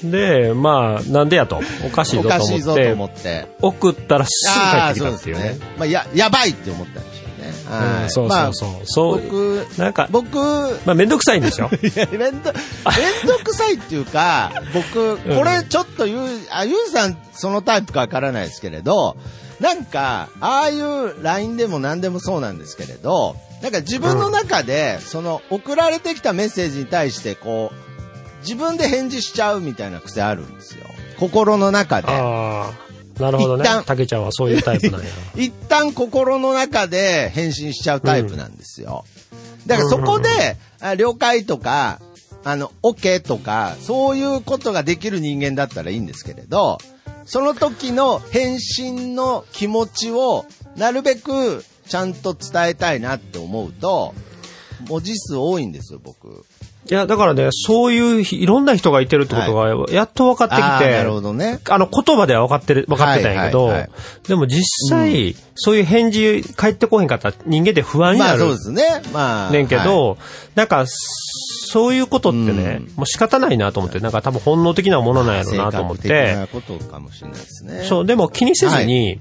[0.03, 1.61] で、まあ、なんでやと。
[1.85, 3.47] おかしいおぞと思って、思って。
[3.61, 5.57] 送ったらすぐ帰ってきたっていうね。
[5.77, 7.53] まあ、や、やばいって思ったんでしょうね。
[7.69, 8.03] はい。
[8.03, 8.69] うんそうそうそう。
[8.85, 10.37] そう、僕、なんか、僕、
[10.85, 11.69] まあめんどくさいんですよ。
[11.81, 19.15] いや、めんど、めんどくさいっていうか、僕、これちょっと言う、あ、ゆうさんそのタイプかわからないですけれど、
[19.59, 27.92] なんか、ああいう LINE でも何でもそうなんですけれど、なんか自分の中で、その送られてきたメッセージに対して、こう、
[28.43, 30.85] 自分で返事しちゃうみたいな癖あるんですよ。
[31.17, 32.07] 心の中で。
[32.09, 32.71] あ
[33.19, 33.63] なるほどね。
[33.85, 35.07] たけちゃんはそういうタイプなんや。
[35.35, 39.05] 一旦心の中で返信しちゃうタイプなんですよ。
[39.67, 42.01] だからそこで、あ了解とか、
[42.43, 46.79] あの、OK とか、そういうことができる人間だったらいいんですけれど、
[47.25, 54.13] その時の返信の気持ちを、なるべくちゃんと伝えたいなって思うと、
[54.89, 56.45] 文字数多いんですよ、僕。
[56.89, 61.59] いや、だからね、そういういろんな人がいてるってことが、やっと分かってきて、あーなるほどね。
[61.69, 63.89] あの、言葉では分かってる、分かってたんやけど、はいはいはい
[64.27, 69.01] でも実際、そういう返事返ってこへんかったら人間で不安にまあなるそうですね。
[69.13, 69.51] まあ。
[69.51, 70.17] ねんけはいど、
[70.55, 77.83] なんか、そういうことってね、もう仕方ないなと思って、なんか多分本能的なものなんやろうなと思って、なことかもしれないですね。
[77.83, 79.19] そう、でも気にせずに、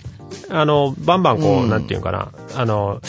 [0.50, 3.00] あの、バンバンこう、うんなんていうかな、あの、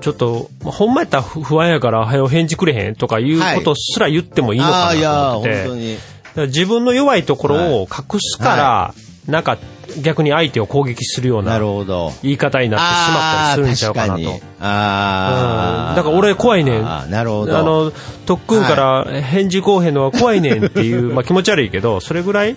[0.00, 5.94] ちょっと、ほんまやったら不不安やから、はよ返事くれへんとかいうことすら言ってもいいのあかなと思本ってて、当に。
[5.94, 6.04] だか
[6.36, 8.94] ら自分の弱いところを隠すから、
[9.26, 9.58] なんか
[10.02, 12.12] 逆に相手を攻撃するようななるほど。
[12.22, 14.40] 言い方になってしまったりするんちゃうかなと。
[14.60, 17.58] あああ、うんだから俺怖いねんあーなるほど。
[17.58, 17.92] あの、
[18.26, 22.56] 特訓から返事こうへんのは怖いねんっていう、 まあ気持ち悪いけど、それぐらい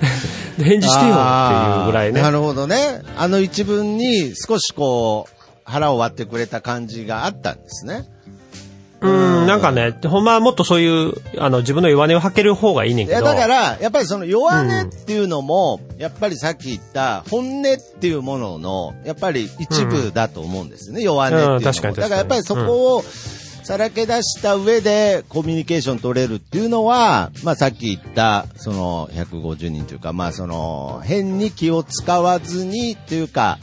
[0.58, 1.18] 返事してよっ
[1.74, 2.30] ていうぐらいねな。
[2.30, 3.02] るほどね。
[3.18, 8.08] あの一文に少しこう、腹を割ってくれた感じがあったんですね。
[9.02, 13.32] うん、なんかね、ほんまはもっとそういう、あの、自分の弱音を吐ける方がいいねんいや、けど。
[13.32, 21.56] だから、やっぱりその弱音っていうのも、やっぱりさっき言った本音っていうものの、やっぱり一部だと思うんですね、弱音っていうのも。
[21.56, 23.04] うん確かに確かにだからやっぱりそこを、
[23.64, 33.58] さらけ出した上でコミュニケーション取れるっていうのは、まあさっき言った、その150人というか、まあその、変に気を使わずにっていうか、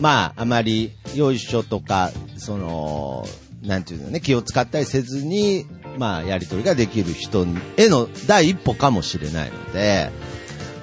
[0.00, 3.26] まああまりよいしょとか、その、
[3.62, 5.66] なんていうのね、気を使ったりせずに、
[5.98, 10.10] まあやりとりができる人への第一歩かもしれないので、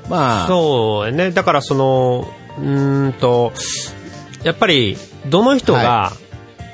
[0.09, 1.31] まあ、そうやね。
[1.31, 3.53] だからその、うーんと、
[4.43, 4.97] やっぱり、
[5.27, 6.13] どの人がは、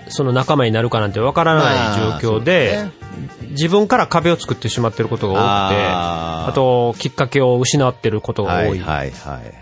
[0.08, 2.86] その仲間になるかなんてわからない状況で、
[3.56, 8.80] 自分から壁を作ってしまってることが多くて、あと、きっかけを失ってることが多い。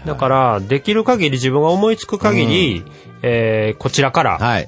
[0.05, 2.83] だから、できる限り自分が思いつく限り、
[3.21, 4.67] えーこちらから、はい。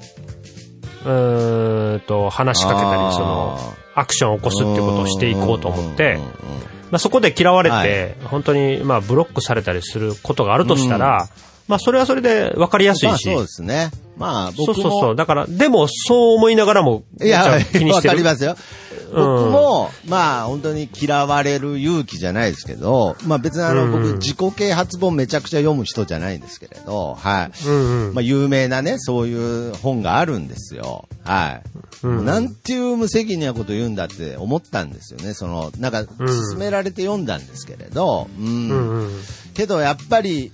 [1.04, 3.58] うーんと、話しかけたり、その、
[3.94, 6.36] アクションを起こすっていうことをしていこうと思ってうんうんうんうん、ま
[6.92, 8.14] あ、そこで嫌われて、はい。
[8.24, 11.28] 本当に、まあ、ブロックされたりすることがあるとしたら、
[11.68, 13.06] まあ、それはそれで分かりやすいし。
[13.08, 13.90] まあそうですね。
[14.16, 14.74] まあ僕も。
[14.74, 15.16] そうそうそう。
[15.16, 18.14] だから、でも、そう思いながらも、いや、気にわしてる。
[18.14, 18.56] かりますよ。
[19.10, 27.68] 僕も、まあ本当に嫌われる勇気じゃないですけど、まあ別にあの、うん僕自己啓発本めちゃくちゃ読む人じゃないんですけれど、はい。
[27.68, 28.14] うんうん。
[28.14, 31.08] まあ有名なね、そういう本があるんですよ。
[31.24, 31.62] はい。
[32.02, 35.34] うんなんていう無責任なこと言うんだって思ったんですよね。
[35.34, 39.10] その、なんか、勧められて読んだんですけれど、うんうんうん。
[39.54, 40.52] けどやっぱり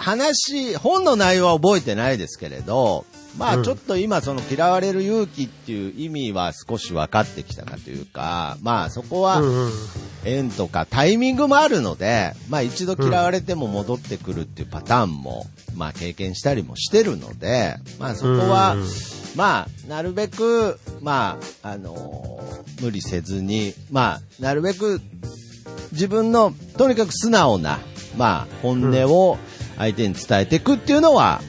[0.00, 3.04] 話、本の内容は覚えてないですけれど、
[3.38, 9.72] まあちょっと今その嫌われる勇気っていう意味は少し分かってきたなというか、まあそこはうんうん。
[10.22, 15.46] 縁とかタイミングもあるので、まあ一度嫌われても戻ってくるっていうパターンも、
[15.76, 18.80] まあ経験したりもしてるので、まあそこはうん。
[18.82, 18.88] うん、
[19.36, 25.00] まあなるべく、まああのー無理せずに、まあなるべく
[25.92, 27.78] 自分のとにかく素直な、
[28.16, 29.38] まあ、本音を
[29.80, 31.40] 相手に伝えていくっていうのは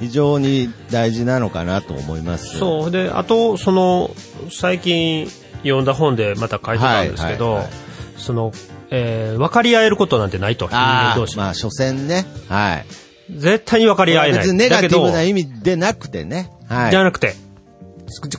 [0.00, 2.58] 非常に大事なのかなと思います。
[2.58, 2.90] そう。
[2.90, 4.10] で、あと、その、
[4.50, 7.72] 最近読んだ本でまた書いてたんですけど、はいはいはい
[8.18, 8.52] その、
[8.90, 11.36] えー分かり合えることなんてないと、人間同士。
[11.36, 12.26] まあ、所詮ね。
[12.48, 12.86] はい。
[13.30, 14.38] 絶対に分かり合えない。
[14.40, 16.50] 別にネガティブな意味でなくてね。
[16.68, 16.84] はい。
[16.86, 17.34] どじゃなくて、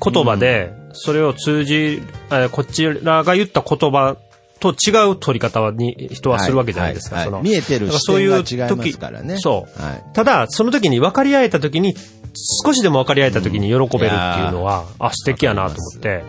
[0.03, 4.17] 言葉で、それを通じ、えーこちらが言った言葉
[4.59, 7.15] と違う取り方に人はするわけじゃないですか。
[7.15, 9.37] ははその見えてる視そういう点が違いますからね。
[9.37, 9.81] そう。
[9.81, 10.03] はい。
[10.13, 11.95] ただ、その時に分かり合えた時に、
[12.65, 16.23] 少しでも分かり合えた時に喜べるっていうのは、あ、素敵やなと思って、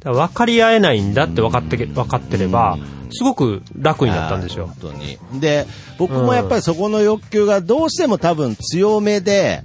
[0.00, 2.78] だから分かり合えないんだって分かってけ、分かってれば、
[3.10, 4.66] すごく楽になったんですよ。
[4.80, 5.18] 本当に。
[5.40, 5.66] で、
[5.98, 9.62] 僕もやっぱりそこの欲求がどうしても多分強めで、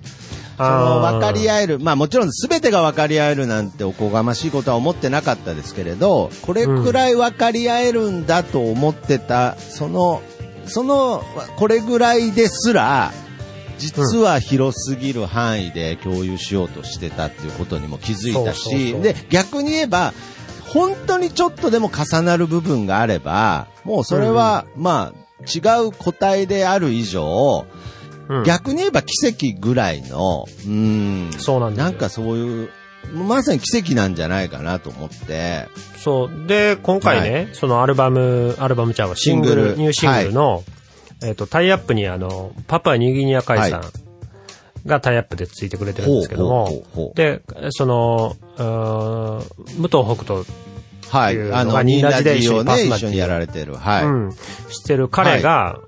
[0.67, 10.21] その分かり合える、まあもちろん全てが分かり合えるなんておこがましいことは思ってなかったですけれど、これくらい分かり合えるんだと思ってた、その、
[10.65, 11.23] その、
[11.57, 13.11] これぐらいですら、
[13.77, 20.13] 実は広すぎる範囲で共有しようとしてたっていうことにも気づいたし、で、逆に言えば、
[20.67, 27.65] 本当にちょっとでも重なる部分があれば、もうそれは、まあ、違う個体である以上、
[28.31, 28.43] うん。
[28.43, 31.85] 逆に言えば奇跡ぐらいの、うん、そうなんですよ。
[31.85, 32.69] なんかそういう、
[33.13, 35.67] まさに奇跡なんじゃないかなと思って、
[35.97, 36.47] そう。
[36.47, 39.77] で、今回ね、そのアルバム、アルバムちゃんはシングル、シングル。
[39.77, 40.63] ニューシングルの、
[41.23, 43.85] えっ、と、タイアップにあの、パパニューギニア海さんは
[44.85, 50.43] がタイアップでついてくれてるんですけども、で、その、うーん武藤北斗、
[51.09, 51.33] はい。
[51.33, 53.75] っていうのがあの、ニーナジジで一緒にね、一緒にやられてる。
[53.75, 54.05] はい。
[54.05, 54.31] うん、
[54.69, 55.79] してる彼が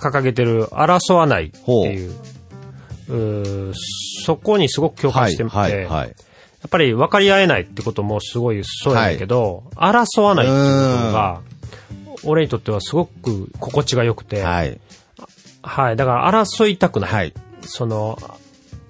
[0.00, 2.14] 掲げてる争わないっていう、
[3.08, 3.72] うー
[4.24, 5.22] そこにすごく共はい。
[5.24, 5.72] 感してみて、はい。
[5.72, 6.08] やはい。
[6.08, 6.12] っ
[6.68, 11.40] ぱり分かり合えないってこともすごいそうやけど、争わないっていうことが、
[12.24, 14.78] 俺にとってはすごく心地が良くて、はい、
[15.62, 15.96] はい。
[15.96, 17.10] だから争いたくない。
[17.10, 17.34] はい。
[17.62, 18.18] その、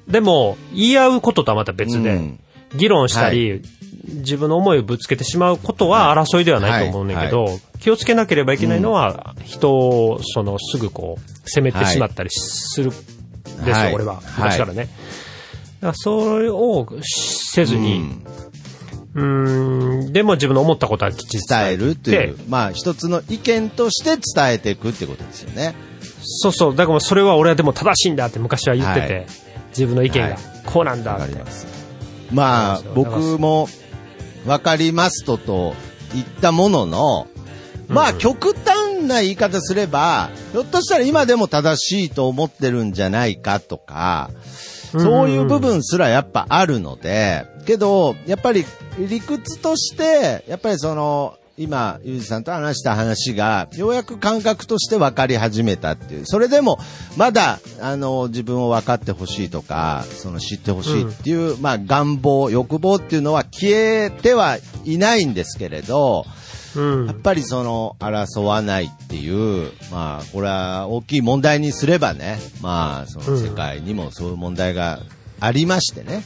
[0.09, 2.41] でも、言い合うこととはまた別で、うん
[2.77, 3.63] 議論したり、
[4.05, 7.47] 自分の思いをぶつけてしまうことは争いではないと思うねんだけど、
[7.81, 13.95] 気をつけなければいけないのは、人を、その、すぐこう、責めてしまったりする、ですよ、はい。
[13.95, 14.17] 俺は。
[14.17, 14.25] はい。
[14.39, 14.85] 昔からね。
[14.85, 18.23] だからそれをせずに、
[19.15, 20.01] うん。
[20.09, 25.75] ん、でも自分の思ったことはきちっと伝えるといでう、まあ、一つの意見として伝えていくってことですよね。
[26.23, 29.27] そうそう、だからそれは俺はでも正しいんだって昔は言ってて、はい。
[29.71, 30.39] 自分の意見がはい。
[30.67, 31.35] こうなんだって。
[32.33, 33.69] まあ僕も、
[34.47, 35.75] わかりますとと
[36.15, 37.29] 言ったものの、
[37.89, 44.31] まあ、うん極端な言い方すれば、ひょっとしたら今でも正しいと思ってるんじゃないかとか、
[44.93, 48.65] そういう部分すらやっぱあるので、けど、やっぱり
[48.99, 56.23] 理屈として、やっぱりその、今、ゆうじさんと話した話が、ようやく感覚として分かり始めたっていう。
[56.25, 56.79] それでも、
[57.19, 64.57] まだ、あの、自分を分かってほしいとか、その知ってほしいっていう、まあ、願望、欲望っていうのは消えては
[64.87, 66.25] いないんですけれど、
[66.77, 75.01] うんやっぱりその争わないっていう、まあこれは大きい問題にすればね、まあその世界にもそういう問題が
[75.41, 76.23] ありましてね。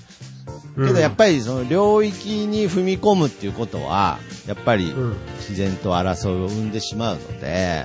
[0.77, 5.17] けどやっぱりその領域に踏み込むっていうことは、やっぱりうん。
[5.39, 7.85] 自然と争いを生んでしまうので、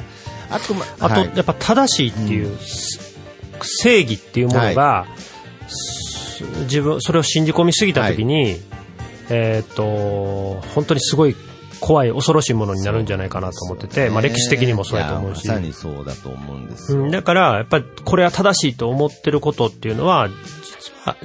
[0.49, 1.31] あくま、あと、はい。
[1.35, 2.57] やっぱ正しいっていう、
[3.61, 5.05] 正義っていうものが、
[5.67, 8.55] す自分、それを信じ込みすぎたときに、
[9.29, 11.35] えーっと、本当にすごい
[11.79, 15.47] 怖い、恐ろしいものになるんじゃないかなと思ってて、まあ歴史的にもそうやと思うし。
[15.47, 17.03] まさにそうだと思うんですよ。
[17.03, 20.29] うん、だから、やっぱりこれは正しいと思ってることっていうのは、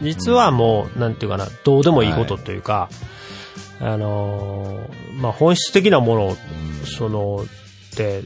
[0.01, 2.89] 実は、もう、なんていうかな、どうでもいいことというか、
[3.81, 6.37] あのーまあ、本質的なものを、
[6.99, 7.45] その、
[7.93, 8.23] って、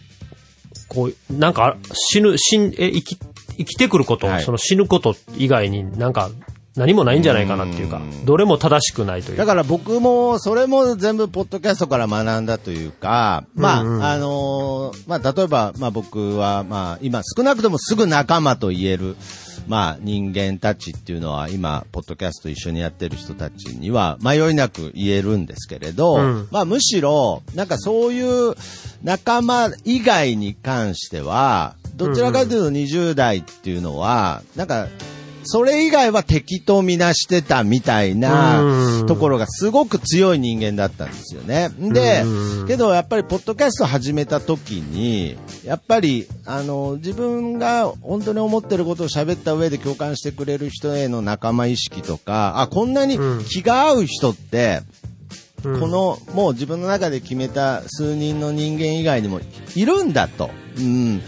[0.88, 3.18] こう、なんか、死ぬ、死ん、え、生き、
[3.58, 4.42] 生きてくること、はい。
[4.42, 6.30] その死ぬこと以外になんか、
[6.76, 8.24] 何もないんじゃないかなっていうかう、ん。
[8.24, 9.44] どれも正しくないというか。
[9.44, 14.04] だから僕も、それも全部ポッドキャストから学んだというか、まあ、うんうん。
[14.04, 19.16] あのーまあ、例えば、まあ僕は、まあ、今少なくともすぐ仲間と言える、
[19.68, 26.48] まあ人間たちっていうのは今、ポッドキャスト一緒にやってる人たちには迷いなく言えるんですけれど、うん。
[26.50, 28.54] まあむしろ、なんかそういう
[29.02, 34.88] 仲間以外に関しては、どちらかというと20代っていうのは、なんか、
[35.50, 39.06] それ以外は敵とみなしてたみたいなうん。
[39.06, 41.70] ところがすごく強い人間だったんですよね。
[41.78, 53.18] でうん、けどやっぱりポッドキャスト始めた時に、やっぱり、あの、自分が本当に思ってることを喋った上で共感してくれる人への仲間意識とか、あ、こんなに
[53.48, 55.07] 気が合う人って、うん
[55.62, 59.40] この、もう自分の中で決めた数人の人間以外にも
[59.74, 60.50] いるんだと。
[60.76, 60.84] うん。
[60.84, 61.20] うん。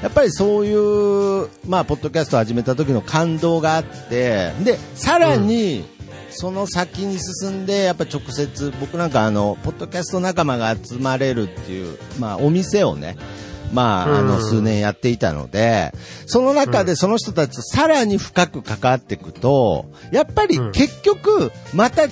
[0.00, 5.84] やっぱりそういう、まあ、ポッドキャストを始めた時の感動があって、で、さらに、
[6.30, 13.16] その先に進んで、やっぱ直接、僕なんかあの、ポッドキャスト仲間が集まれるっていう、まあ、お店をね、
[13.72, 15.92] まあ、あの、うん数年やっていたので、
[16.26, 20.72] その中でその人たちとさらに深く関わっていくと、やっぱりうん。
[20.72, 22.10] 結局、また違う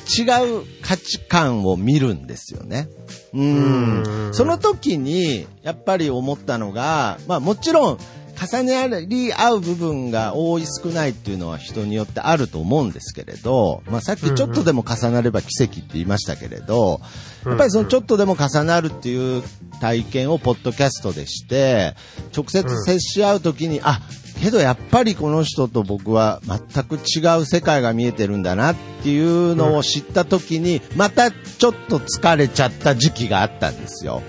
[0.82, 2.88] 価値観を見るんですよね。
[3.34, 4.02] うん。
[4.02, 4.34] うん。
[4.34, 7.98] その時に、やっぱり思ったのが、まあもちろん、
[8.34, 17.00] 重ねり合う部分が多い少ないっていうのは人によってあると思うんですけれど、まあさっきちょっとでも重なれば奇跡って言いましたけれど、
[17.46, 19.42] やっぱりそのちょっとでも重なるっていう
[19.82, 21.96] 体験をポッドキャストでして、
[22.34, 24.00] 直接接し合う時に、あ、
[24.40, 34.22] けどやっぱりこの人と僕は全く違う世界が見えてるんだなっていうのを知った時に、またちょっと疲れちゃった時期があったんですよ。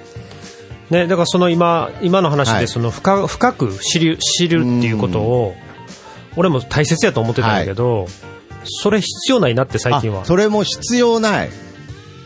[0.90, 5.54] ね、だからその今、今の話はいでその深深く知る、知るっていうことを、
[6.36, 8.08] 俺も大切やと思ってたんだけど、
[8.66, 10.26] それ必要ないなって最近はあ。
[10.26, 11.50] それも必要ない。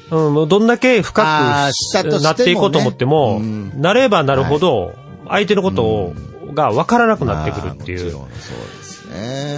[0.09, 3.71] うん、どんだけ深くなっていこうと思っても、うん。
[3.81, 4.93] なればなるほど、
[5.27, 6.13] 相手のことを、
[6.53, 8.15] が分からなくなってくるっていう。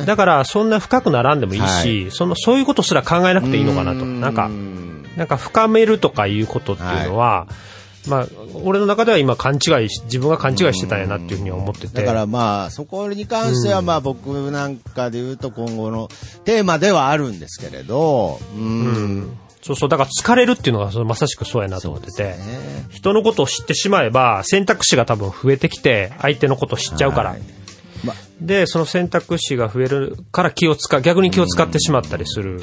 [0.06, 4.00] だから、そんな深くならんでもいいし、その、そういうことすら考えなくていいのかなと。
[4.00, 4.22] うん。
[4.22, 4.50] なんか、
[5.18, 7.48] なんか深めるとかいうことっていうのは、
[8.08, 8.28] まあ、
[8.64, 11.88] 俺の中では今勘違いし、自分が勘違いしてたんやなっていうふうには思ってて。
[11.90, 16.10] だからまあ、そこに関してはまあ僕なんかで言うと今後の
[16.46, 19.38] テーマではあるんですけれど、うん。
[19.62, 22.38] そうそう、だから疲れるっていうのがそのまさしくそうやなと思ってて、ね
[22.90, 27.32] 人のことを知ってしまえば選択肢が多分増えてきて、相手のことを知っちゃうから。
[27.32, 27.42] はい
[28.04, 32.62] まで、その選択肢が増えるから気を使う、逆に気を使ってしまったりする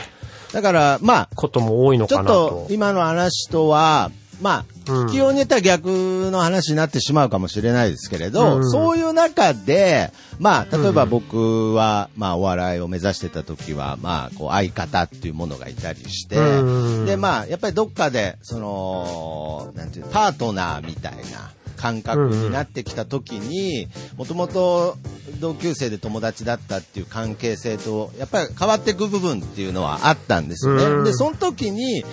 [0.53, 2.67] だからまあ、ことも多いのちょっかなとと。
[2.71, 4.11] 今の話とは、
[4.41, 5.07] まあ、うん。
[5.07, 8.71] 聞きようによっては逆の話になってしまうかもしれないですけれど、うん。
[8.71, 17.07] そういう中で、まあ、例えば僕は、まあ、お笑いを目指してた時は、まあ、こう、相方っていうものがいたりして、うん。
[17.07, 24.97] で、まあ、やっぱりどっかで、その、なんていうのパートナーみたいな、感覚になってきた時に、もともと
[25.41, 30.85] 同級生で友達だったっていう関係性と、やっぱり変わっていく部分っていうのはあったんですよね。
[30.85, 31.05] うん。
[31.05, 32.05] で、その時に、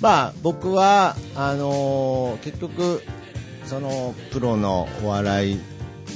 [0.00, 3.02] まあ僕は、あのー結局、
[3.66, 5.60] そのプロのお笑い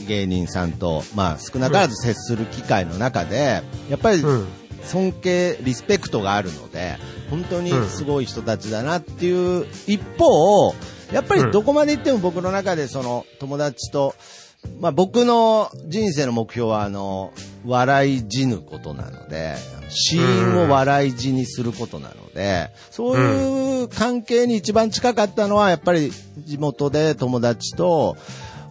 [0.07, 4.47] 芸人さんと、まあ少なからず接する機会の中で、やっぱりうん。
[4.85, 6.97] 尊敬、リスペクトがあるので、
[7.31, 10.75] 本当にすごい人たちだなっていう一方、
[11.13, 14.15] やっぱりどこまで行っても僕の中でその友達と、
[14.81, 17.33] まあ僕の人生の目標はあの、
[17.65, 19.55] 笑い死ぬことなので、
[19.89, 28.17] 死因を笑い死にすることなので、そういう関係に一番近かったのはやっぱり地元で友達と、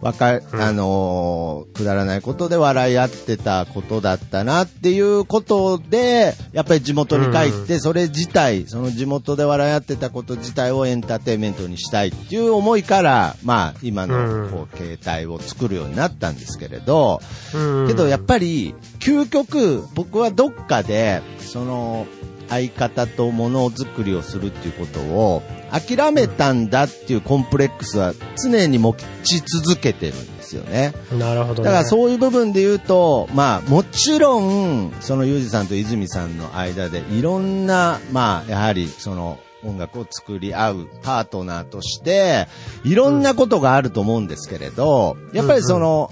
[0.00, 17.20] わか、あのーくだらないことで笑い合ってたことだったなっていうことで、やっぱり地元に帰って、それ自体、その地元で笑い合ってたこと自体をエンターテインメントにしたいっていう思いから、まあ、今の、こう、携帯を作るようになったんですけれど、
[17.54, 17.86] うん。
[17.88, 22.06] けどやっぱり、究極、僕はどっかで、その、
[22.48, 30.94] 相方とものづくりをするっていうことを諦めたんだっていうコンプレックスは常に持ち続けてるんですよね。
[31.18, 31.66] なるほど、ね。
[31.66, 42.46] だからそういう部分で言うと、まあもちろん、そのユージさんと泉さんの間でいろんな、まあやはりその音楽を作り合うパートナーとして、
[42.84, 46.10] いろんなことがあると思うんですけれど、やっぱりその、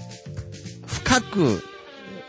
[0.85, 1.63] 深く、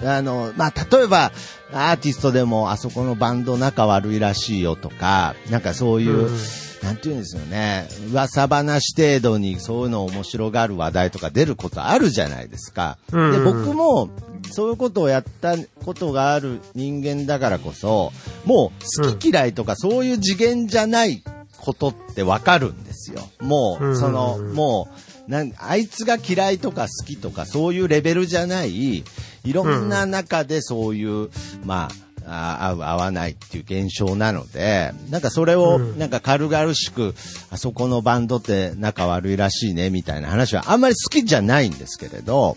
[0.03, 1.33] あの、まあ、例えば、
[1.73, 6.39] アーティストでもあそこのバンド仲悪いらしいよとか、なんかそういう、うん。
[6.83, 12.99] なんていうんですよね、噂話程度にそういうの面白がる話題とか出ることあるじゃないですか。
[13.13, 14.11] うんで、僕も
[14.51, 18.13] そういうことをやったことがある人間だからこそ、
[18.45, 21.23] もう好き嫌いとかそういう次元じゃない
[21.59, 23.29] ことってわかるんですよ。
[23.41, 23.99] もう、うん。
[23.99, 24.89] その、も
[25.27, 29.05] う、なんあいつが嫌いとか好きとかそういうレベルじゃない、
[29.45, 31.31] いろんな中でそういう、
[31.65, 35.99] まあ、あ合う合わないっていう現象なので、なんかそれをうん。
[35.99, 37.15] なんか軽々しく、
[37.51, 42.57] あそこのバンドって仲悪いらしいねみたいな話はあんまり好きじゃないんですけれど、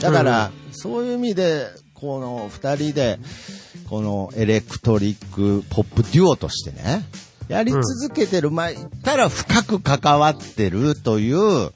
[0.00, 3.18] だから、そういう意味で、この二人で、
[3.88, 7.04] このエレクトリックポップデュオとしてね、
[7.48, 11.72] やり続けてる、まあ、言ったら深く関わってるという、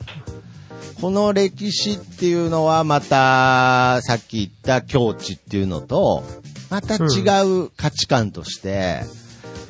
[1.00, 6.22] この歴史っていうのはまた、さっき言った境地っていうのと、
[6.68, 6.98] また違
[7.46, 9.00] う価値観として、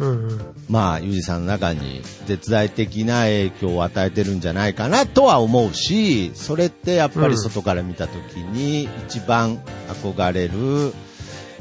[0.01, 0.55] うんうん。
[0.69, 9.59] まあ、ゆうじさんの中に絶大的な影響を与えてるんじゃないかなとは思うし、それってやっぱり外から見たときに一番
[9.89, 10.95] 憧れる、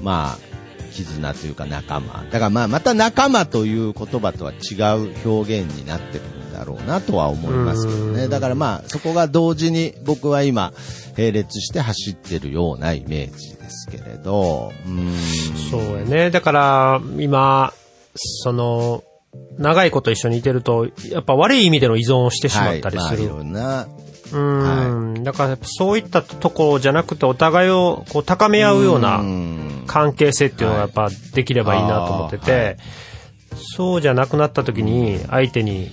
[0.02, 0.38] まあ、
[0.94, 2.26] 絆というか仲間。
[2.32, 8.24] だからまあ、また仲間という言葉とは違う表現になってるだろうなとは思いますけどね。
[8.26, 8.30] うん。
[8.30, 10.74] だからまあ、そこが同時に僕は今、
[11.18, 15.70] 並列して走ってるようなイメージですけれど、うーん。
[15.72, 16.30] そうやね。
[16.30, 17.74] だから、今、
[18.16, 19.04] その、
[19.58, 23.00] 長いこと一緒にいてると、やっぱ悪い意味での依存をしてしまったりする。
[23.00, 23.02] はい。
[23.02, 23.88] まあ、いろんな。
[24.32, 24.38] う
[25.20, 25.24] ん。
[25.24, 29.84] だから、そういったところじゃなくて、お互いをこう高め合うようなうん。
[29.88, 32.78] 関係性っていうのがやっぱできればいいなと思ってて、
[33.76, 35.90] そうじゃなくなった時に、相手に、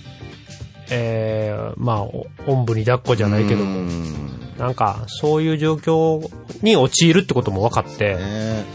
[0.89, 4.57] えー、まあ、おおんぶに抱っこじゃないけどうも、ん。
[4.57, 6.27] なんか、そういう状況
[6.61, 8.65] に陥るってことも分かって、ね。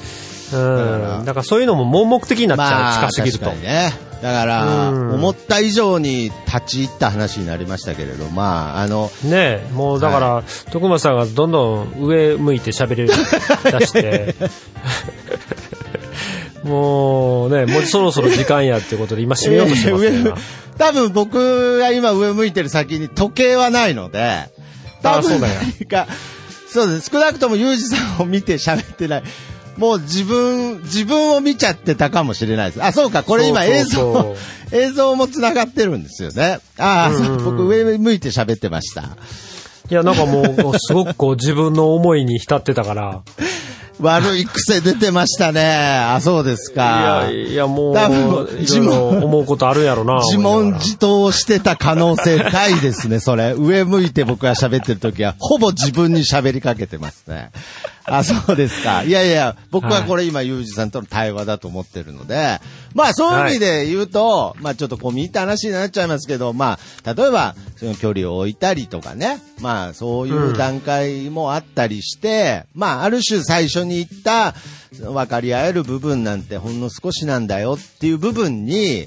[0.53, 1.25] うん。
[1.25, 3.47] だからそういうのも盲目的になっちゃう、まあ、近すぎると。
[3.47, 3.93] 確かにね。
[4.23, 5.15] だから、うん。
[5.15, 14.35] 思った以上に立ち入った話になりましたけれど、まあ、あの、ねえ、もうだから、徳間さんがどんどん上向いて喋り出して、
[16.65, 20.19] もうね、もうそろそろ時間やってことで今締めようとしてますね。
[20.23, 20.35] 上
[20.79, 24.49] 多分僕が今上向いてる先に時計はないので、
[25.03, 26.07] 多分何か、
[26.69, 27.11] そうです。
[27.13, 29.23] 少なくともユージさんを見て喋ってない。
[29.77, 32.83] もう自分、自分を見ちゃってたかもしれないです。
[32.83, 34.37] あ、そうか、これ今映像、そうそ
[34.77, 36.61] う映像も繋がってるんですよね。
[36.79, 39.03] ああ、うんうん僕上向いて喋ってました。
[39.91, 43.21] いや、なんかもう、すごくこう自分の思いに浸ってたから。
[44.03, 45.63] 悪い癖出てましたね。
[45.63, 46.83] あ、そうですいか
[47.25, 47.31] や、。
[47.31, 50.21] いや、もう、多分いろいろ思うことあるやろな。
[50.25, 53.53] 自問自答してた可能性大ですね、それ。
[53.53, 57.51] 上向いて僕が喋ってる時は、ほぼ自分に喋りかけてますね。
[58.05, 59.05] あ、そうですか。
[59.05, 62.61] いやいや、僕はこれ今、ゆうじさんとの対話だと思ってるので、
[62.95, 74.55] まあそういう意味で言うと、まあちょっと込み入った話になっちゃいますけど、まあ、例えば、その距離を置いたりとかね、まあそういう段階もあったりして、まあある種最初に言った、
[75.01, 79.07] 分かり合える部分なんてほんの少しなんだよっていう部分に、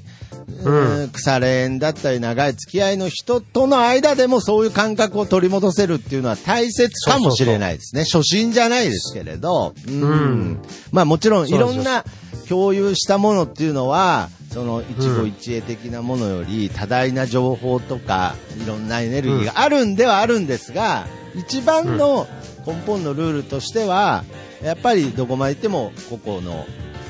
[0.63, 1.09] うん。
[1.09, 8.03] 腐れ縁だったり長い付き合いの人との間でもそういう感覚を取り戻せるっていうのは大切かもしれないですね。
[8.03, 9.73] 初心じゃないですけれど。
[9.88, 10.01] うん。
[10.01, 10.61] うん。
[10.91, 12.03] まあもちろんいそうですろんな
[12.47, 22.27] 共有したものっていうのは、その一期一会的なものより多大な情報とかいろんなエネルギーがあるんではあるんですが、一番の
[22.65, 24.23] 根本のルールとしては、
[24.63, 26.65] やっぱりどこまで行っても個々の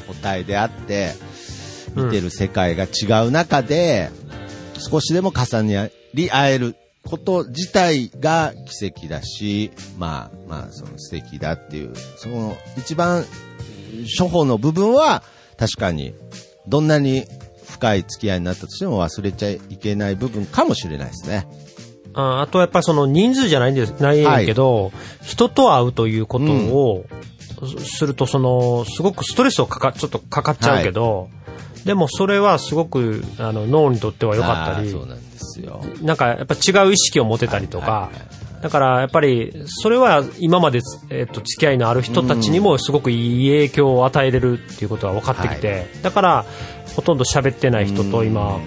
[0.07, 1.13] 個体であって、
[1.95, 4.09] 見てる世界が違う中で、
[4.77, 13.23] 少しでも重なり合えること自体が奇跡だし、まあまあその素敵だっていう、その一番
[14.17, 15.23] 初歩の部分は
[15.57, 16.13] 確かに
[16.67, 17.25] どんなに
[17.69, 21.47] 深い付き合いになったとしても忘れちゃいけない部分かもしれないですね。
[22.13, 27.05] ああとやっぱりその人数じゃないんです、ないけど、人と会うということを、
[27.77, 31.29] すするとその、すごくストレスをかか、ちょっとかかっちゃうけど、
[31.83, 34.89] でもそれはすごくあの脳にとっては良かったり。
[34.89, 35.83] そうなんですよ。
[36.01, 46.45] なんかやっぱ違う意識を持てたりとか、はいはいはいだからやっぱりそれは今まで、えっと付き合いのある人たちにもすごくいい影響を与えれるっていうことは分かってきて、だから
[46.95, 48.59] ほとんど喋ってない人と今、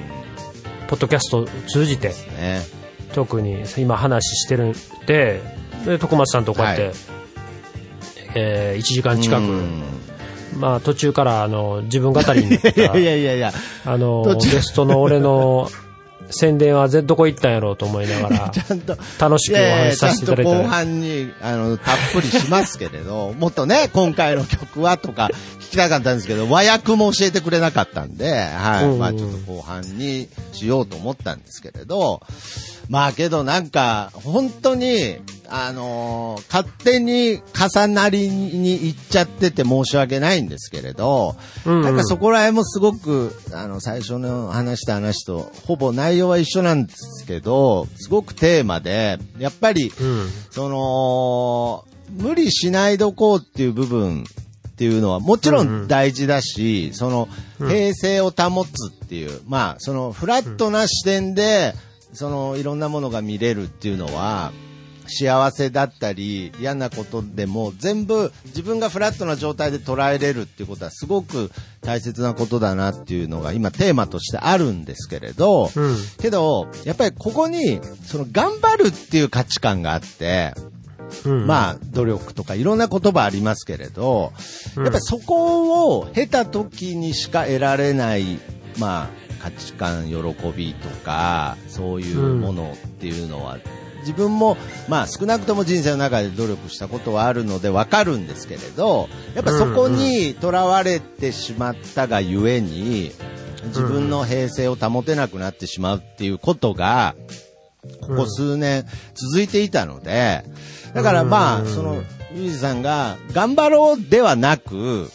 [0.89, 2.79] ポッドキャストを通じてね。
[3.13, 4.73] 特に今話してるん
[5.07, 5.41] で
[5.85, 6.95] で徳松さんとこうやって、はい。
[8.35, 9.83] え1時間近く、うん。
[10.59, 12.69] まあ途中からあの自分語りになった
[12.99, 13.53] いやいやいや
[13.85, 15.71] あのゲストの俺の
[16.31, 28.85] 宣伝はぜどこ行ったんやろうと思いながら ちゃんと、楽しくおいやいや話しさせていただいちゃんと後て半に、あの、たっぷりしますけれど、もっとね、 今回の曲はとか聞きたかったんですけど、和訳も教えてくれなかったんで、はい。
[28.85, 32.21] うんうんまあちょっと後半にしようと思ったんですけれど、
[32.89, 35.19] まあけどなんか、本当に、
[35.51, 41.37] あのー勝手に重なりに行っちゃってて申し訳ないんですけれど、
[41.67, 41.77] うん。
[41.77, 50.29] うんなんかそこら辺もすごく、あの、最初の話した話と、ほぼ内容は一緒なんですけど、すごくテーマで、やっぱり、うん。
[50.51, 54.25] その、無理しないどこうっていう部分
[54.69, 55.85] っていうのはもちろうんうん。
[55.85, 57.29] ん大事だし、その、
[57.59, 61.75] 平静を保つっていう、まあ、そのフラットな視点で、
[62.13, 64.53] その、いろんなものが見れるっていうのは、
[65.09, 71.51] 幸せだったり嫌なことでも全部自分がフラットな状態で捉えれるっていうことはすごく
[71.81, 75.97] 大切なことだなっていうのが今テーマとしてあるんですけれど、うん。
[76.19, 80.55] けどやっぱりここにその頑張るっていう価値観があって、
[81.25, 81.47] うん。
[81.47, 84.33] まあ、努力とかいろんな言葉ありますけれど、
[84.77, 84.85] うん。
[84.85, 88.39] やっぱりそこを経た時にしか得られない、
[88.79, 90.17] まあ、価値観、喜
[90.57, 93.59] びとか、そういうものっていうのは、
[94.01, 94.57] 自分も、
[94.89, 103.13] まあ少なくとも人生の中で努力したことはあるのでわかるんですけれど、やっぱそこにとらわれてしまったがゆえに、
[103.67, 107.17] 自分の平静を保てなくなってしまうっていうことが、
[108.01, 108.85] ここ数年
[109.15, 110.45] 続いていたので、
[110.95, 112.03] だからまあ、その、
[112.35, 115.11] ゆうじさんが頑張ろうではなく、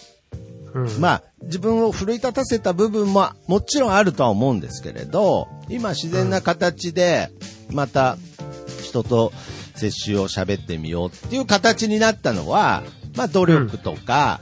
[0.73, 0.99] うん。
[0.99, 7.29] まあ、自分を奮い立たせた部分ももちろんあるとは思うんですけれど、今自然な形で、
[7.71, 8.17] また
[8.81, 9.31] 人と
[9.75, 12.83] 接しを喋ってみようっていう形になったのは、
[13.15, 14.41] まあ努力とか、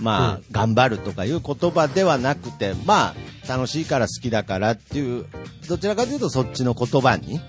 [0.00, 5.26] まあ頑張るとかいう言葉ではなくて、まあ楽しいから好きだからっていう、
[5.68, 7.40] どちらかというとそっちの言葉に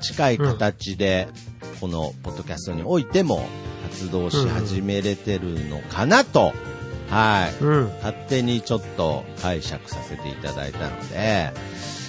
[0.00, 1.28] 近い形で、
[1.80, 3.46] このポッドキャストにおいても
[3.90, 6.52] 活動し始めれてるのかなと、
[7.10, 7.64] はい。
[7.64, 7.84] うん。
[8.02, 11.52] 勝手にちょっと解釈させていただいたので、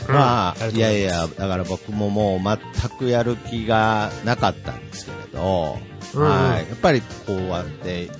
[0.08, 0.14] うん。
[0.14, 5.80] まあ、いやいや、だから僕ももう全くやる気がなかったんですけれど、
[6.14, 6.22] うん。
[6.24, 6.70] はい。
[6.70, 8.14] やっぱりこうやって、今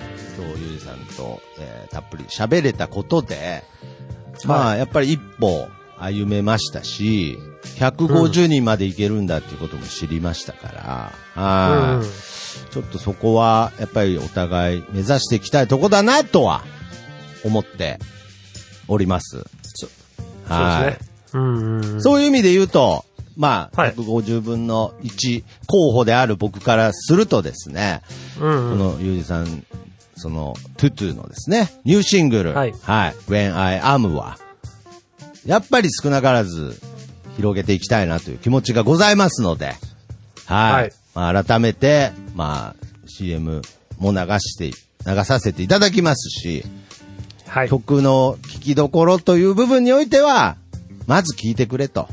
[0.56, 3.62] 日ゆうじさんと、えーたっぷり喋れたことで、
[4.46, 5.68] まあ、やっぱり一歩、
[5.98, 12.32] 歩めましたし、150人までいけるんだっていうことも知りましたから、はいうん
[12.70, 16.64] ちょっとそこは、やっぱりお互い目指していきたいとこだなとは、
[17.44, 17.98] 思って
[18.88, 19.44] おります。
[19.74, 21.40] そうはいですね。
[21.40, 22.02] うん。
[22.02, 23.04] そういう意味で言うと、
[23.36, 28.02] まあ、はい150分の1候補である僕からするとですね、
[28.40, 28.78] うんうん。
[28.78, 29.64] このゆうじさん、
[30.16, 34.38] その、トゥトゥのですね、ニューシングル、はい When I Am は、
[35.46, 36.78] やっぱり少なからず
[37.36, 39.74] 広げていきたいなという気持ちがございますので、
[40.46, 40.72] はい。
[40.72, 43.62] はいまあ、改めて、まあ、CM
[43.98, 44.70] も流して、
[45.06, 46.64] 流させていただきますし、
[47.46, 47.68] はい。
[47.68, 50.56] 曲の聴きどころという部分においては、
[51.06, 52.08] まず聴いてくれと。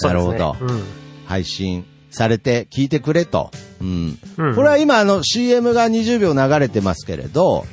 [0.00, 0.56] なるほど。
[0.58, 0.82] そうですね
[1.26, 3.50] 配信されて聞いてくれと。
[3.80, 4.18] うん。
[4.38, 7.66] うんこれは今あの CM が20秒流れてますけれど、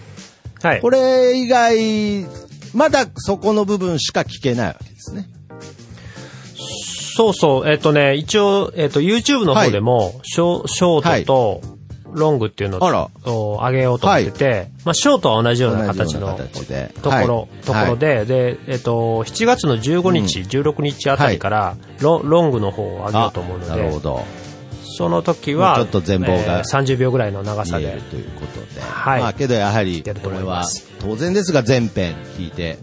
[0.61, 0.67] うん。
[0.67, 0.81] はい。
[0.81, 2.25] これ以外、
[2.73, 5.29] まだそこの部分しか聞けないわけですね。
[7.19, 7.69] そうそう。
[7.69, 11.61] えっ、とね、一応、えっ、と、YouTube の方でも、ショショートと、
[12.13, 16.39] ロングっていうのを上げようと思ってて、まあ、ショートは同じような形の
[17.01, 17.65] ところ、はい。
[17.65, 24.23] ところで、で、えっ、と、7月の15日、16日あたりから、ロロングの方を上げようと思うので、なるほど。
[24.85, 28.79] その時は、ちょっと全貌がえー30秒ぐらいの長さでということで。
[28.81, 29.21] はい。
[29.21, 30.63] まあけどやはり、これは
[31.01, 32.77] 当然ですが全編聞いて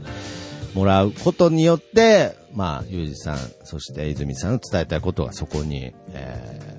[0.74, 6.76] もらうことによって、まあ、ゆうじさん、そして泉さんの伝えたいことがそこに、えー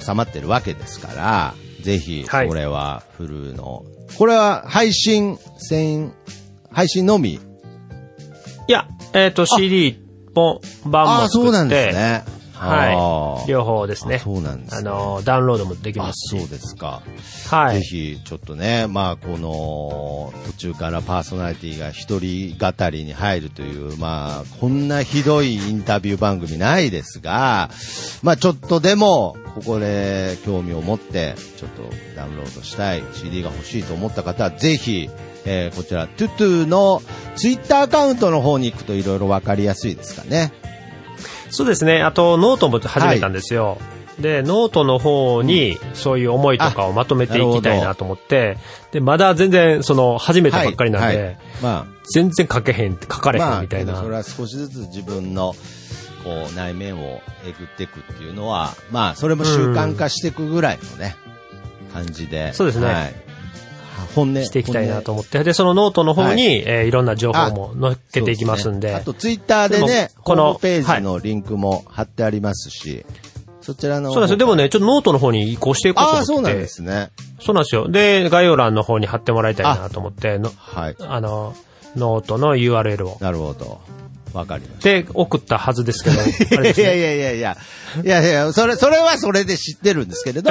[0.00, 3.84] 収まってるわけですから、ぜひ、こはいれはフルの、
[4.16, 6.14] これは配信、専、
[6.70, 7.34] 配信のみ？
[7.34, 7.40] い
[8.68, 9.98] や、えっ、と、CD
[10.34, 12.24] 本版ああ、も作って、そうなんですね。
[12.58, 13.48] はい。
[13.48, 14.16] 両方ですね。
[14.16, 16.38] あそうなんですねあの、ダウンロードもできあま、すし。
[16.40, 17.02] そうですか。
[17.06, 17.12] ぜ
[17.56, 17.82] はい。
[17.82, 27.70] ひ、ちょっとね、まあ、この、途中からパーソナリティが一人語りに入るという、まあ、こんなひどいインタビュー番組ないですが、
[28.22, 31.82] まあ、ちょっとでも、ここで興味を持って、ちょっと
[32.16, 35.08] ダウンロードしたい、CD が欲しいと思った方は、ぜひ、
[35.44, 37.00] えーこちら、トゥトゥの
[37.36, 40.52] ツイッターアカウントの方に行くといろいろわかりやすいですかね。
[41.50, 42.02] そうですね。
[42.02, 43.78] あと、ノートも始めたんですよ。
[44.18, 48.58] で、ノートの方に、そういう思いとかをまとめていきたいなと思って、
[48.90, 53.92] で、まだ全然、その、始めたばっかりなんで、はいはいまあ、全然書けへん、書かれへまあ、んみたいな。
[53.92, 55.54] けどそれは少しずつ自分の、
[56.24, 61.16] こう、内面をえぐっていくっていうのは、まあ、それも習慣化していくぐらいのね、
[61.92, 62.52] 感じで。
[62.54, 63.27] そうですねはい。
[64.14, 64.44] 本音。
[64.44, 73.04] していきたいなと思思って、で、そのノートの方に、はいえーいろんな情報も載っけていきますんで、あと、ツイッターででね、もこのホームページのリンクも貼ってありますし、
[73.60, 74.10] そちらの。
[74.10, 74.36] そうなんですよ。
[74.38, 76.34] でもね、ちょっとノートの方に移行していこうとああ、思ってて。
[76.34, 77.10] そうなんですね。
[77.40, 77.88] そうなんですよ。
[77.88, 80.96] で、概要欄の方に貼ってもらいたいなと思って、のはい。
[81.00, 81.54] あの、
[81.96, 83.18] ノートの URL を。
[83.20, 83.80] なるほど。
[84.32, 84.88] わかりました。
[84.88, 86.72] で、送ったはずですけど、ね。
[86.72, 87.56] いやいやいやいや、
[88.04, 90.50] いやいや、それ、それはそれで知ってるんですけれど、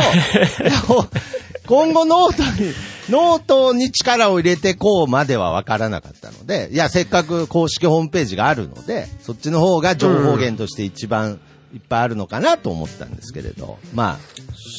[1.68, 2.72] 今後ノートに、
[3.10, 11.39] ノートに力を入れてこうまでは分からなかったので、いや、せっかく公式ホームページがあるので、そっちの方が情報源として一番
[11.74, 14.18] いっぱいあるのかなと思ったんですけれど、ま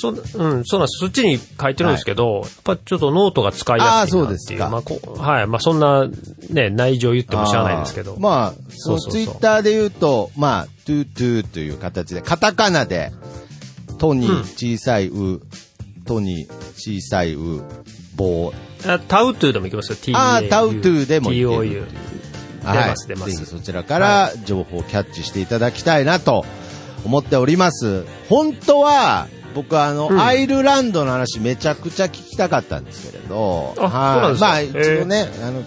[0.01, 0.89] そ、うん、そうなん。
[0.89, 4.23] そっちに書いてるんですけど、やっぱちょっとノートが使いやすいなっていう。
[4.23, 4.83] あーそうですかま
[5.25, 5.47] あ、はい。
[5.47, 6.07] まあ、そんな、
[6.51, 8.13] ね、内情言ってあ、も知らないんですけど。
[8.13, 13.13] あーまあ、そツイッターで言うと、まあ、トゥートゥーという形で、カタカナで、
[13.99, 15.41] トにうん小さい、う、
[16.07, 17.63] トに小さい、う、
[18.19, 18.53] 棒、
[18.87, 19.97] あタウトゥーでもいきますよ。
[19.97, 21.49] T-A-U あータウトゥーでもいける。
[21.49, 21.85] TOU。
[22.61, 23.33] 出ます出ます。
[23.33, 26.45] ぜひそちらから情報をキャッチしていただきたいなと
[27.05, 28.05] 思っております。
[28.29, 30.21] 本当は、僕はあの、うん。
[30.21, 34.15] アイルランドの話めちゃくちゃ聞きたかったんですけれど、あはい。
[34.15, 34.47] そうなんですか？
[34.49, 35.63] まあ一度ね、あの、あの、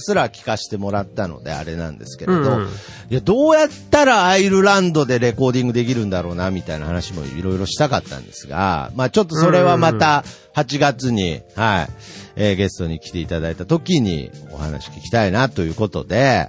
[0.00, 2.46] すら聞かせてもらったのであれなんですけれど、うん。
[2.46, 2.68] うん
[3.08, 10.24] いや、どうやったらアイルランドでレコーディングできるんだろうな、みたいな話もいろいろしたかったんですが、まあちょっとそれはまた
[10.54, 11.88] 8月に、はい、
[12.34, 16.48] えーゲストに来ていただいた時にお話聞きたいなということで、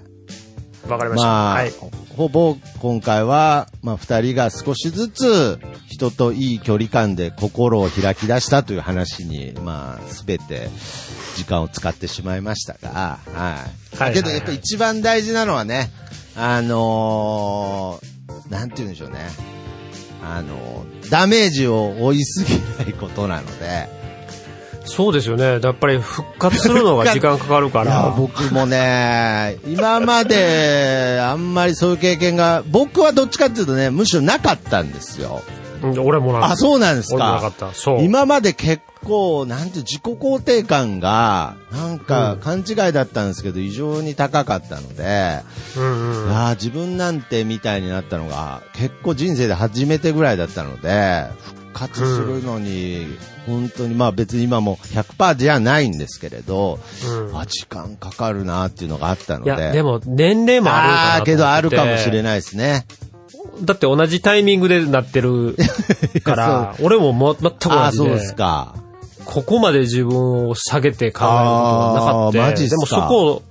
[0.94, 1.28] わかりました。
[1.28, 1.74] まあ、はい。
[2.16, 10.70] ほぼ今回は、まあ二人が少しずつ人といい距離感で心を開き出したという話に、まあすべて
[11.36, 13.52] 時間を使ってしまいましたが、は
[13.94, 13.98] い。
[13.98, 15.90] はいだけどやっぱり一番大事なのはね、
[16.36, 19.20] あのーなんて言うんでしょうね。
[20.24, 23.88] あのーダメージを負いすぎないことなので、
[24.88, 25.60] そうですよね。
[25.62, 28.14] やっぱり復活するのが時間かかるから。
[28.18, 35.42] 僕もね、今まであんまりそういう経験が、僕はどっちかっていうとね、むしろなかったんですよ。
[35.52, 35.58] うん
[36.00, 37.52] 俺もなんあ、そうなんですか俺もなかっ。
[37.54, 37.74] た。
[37.74, 38.04] そう。
[38.04, 45.42] 今まで結構、なんて自己肯定感が、なんか勘違いだったんですけど、異常に高かったので、
[45.78, 46.32] うんうん。
[46.32, 53.06] ああ、自分なんてみたいになったのが、結構人生で初めてぐらいだったので、復活するのに、
[53.46, 57.38] 本当に、まあ別に今も100%じゃないんですけれど、うん。
[57.38, 59.52] あ、時間かかるなっていうのがあったので。
[59.52, 62.86] いや、でも、年齢もあるかなああ、けどあるかもしれないですね。
[63.64, 65.56] だって同じタイミングでなってる
[66.24, 68.06] から、 俺もも全くああ、同じで。
[68.10, 68.76] そうですか。
[69.26, 72.32] ここまで自分を下げて考えることはなかった。
[72.32, 72.86] でもジっすか。
[72.86, 73.42] そこを、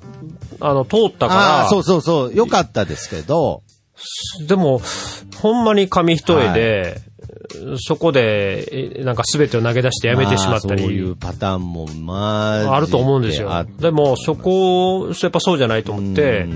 [0.61, 3.63] あの、通ったあかあ、そうそうそう、よかったですけど、
[4.41, 4.81] ら、でも、
[5.37, 7.01] ほんまに紙一重で、
[7.79, 13.67] そこで、えなんか全てを投げ出してやめてしまったまあそういりう、パターンも、まあ、あると思うんですよ。
[13.79, 16.47] でも、そこ、やっぱそうじゃないと思って、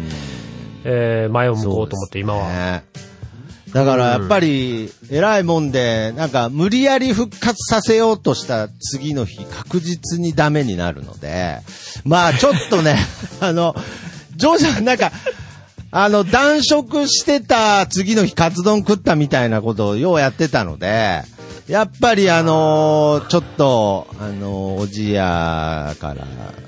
[0.84, 2.49] えー前を向こうと思って、今は。
[2.49, 2.84] ね
[3.72, 11.59] だからやっぱり、偉いもんで、なんか無理やり復活させようとした次の日、確実にダメになるので、
[12.05, 12.97] まあちょっとね、
[13.41, 13.76] あの、
[14.34, 15.12] ジョージさんなんか、
[15.93, 21.22] あの、断食してた次の日カツ丼食ったみたいなことをようやってたので、
[21.66, 26.26] やっぱりあのちょっと、あのおじやから、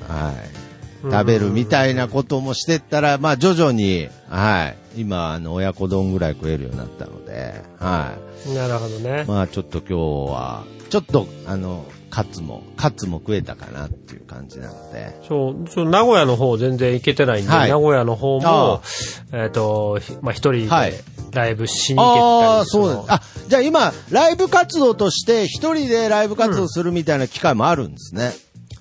[0.09, 8.15] はい、食べるみたいなこともしてったら、まあ徐々に、はい、今、あの、親子丼ぐらい食えるようになったので、は
[8.55, 9.27] なるほどねい。。
[9.27, 18.83] まあちょっと今日は、ちょっと、あの、カツも、カツも食えたかなっていう感じなので、そう、そう名古屋の方全然行けてないんで、はい名古屋の方あも、
[19.33, 21.03] えっ、と、ひまあ一人はいで
[21.33, 23.05] ライブしに行けたり、ああ、そうです。
[23.09, 28.33] あ、じゃあ今、ライブ活動として、一人でライブ活動するみたいな機会もあるんですね。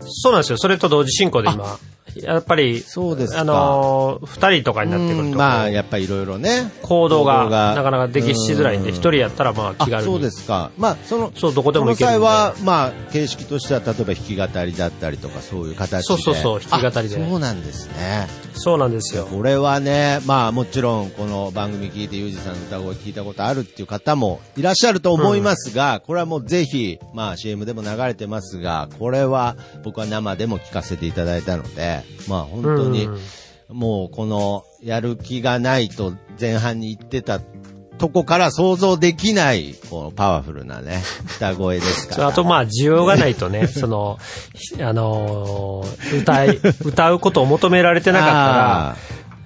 [0.10, 0.58] そうなんですよ。
[0.58, 1.80] それと同時進行で今、
[2.16, 6.72] やっぱり、そうですかあのー二人とかになってくると、うんまあ、やっぱりいろいろね。
[6.82, 10.04] 行動がなかなかできうんしづらいんで、一人やったらまああ気軽に。
[10.04, 10.72] そうですか。
[10.78, 16.04] まあ、その、そうどこでも行けるこの際は、まあ、形式としては、例えば弾き語りだったりとか、そういう形で。
[16.04, 18.28] そうそうそう弾き語りであそうなんですね。
[18.54, 19.26] そうなんですよ。
[19.26, 33.20] これはね、まあもちろんこの番組聞いてユージさんの歌声聞いたことあるっていう方もいらっしゃると思いますが、これはもうぜひ、まあ CM でも流れてますが、これは僕は生でも聞かせていただいたので、まあ本当にうん
[33.72, 37.40] もうこのやる気がないと前半に言ってた
[37.98, 41.04] とこから想像できない、このパワフルなね、
[41.38, 42.28] 歌声ですから。
[42.30, 44.18] あとまあ需要がないとね、 その、
[44.56, 48.98] ひあのー歌い、歌うことを求められてなかったら、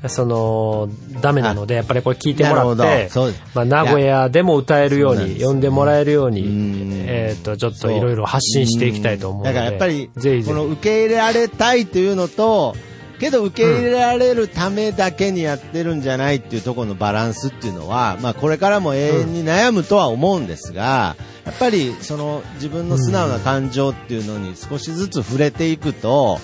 [0.08, 0.90] その、
[1.22, 3.10] ダメなので、やっぱりこれ聞いてもらって
[3.54, 9.54] まあ、名古屋でも歌えるように、呼んでもらえるようにうん、えっと、ちょっといろいろ発信していきたいと思うので。
[9.54, 12.76] だからやっぱり、ぜひぜこの受け入れられたいというのと、
[13.20, 21.16] けど受け入れられるためだけにやってるんじゃないっていうところのバランスっていうのは、まあこれからも永遠に悩むとは思うんですが、
[21.46, 26.40] やっぱりその自分の素直な感情っていうのに少しずつ触れていくと、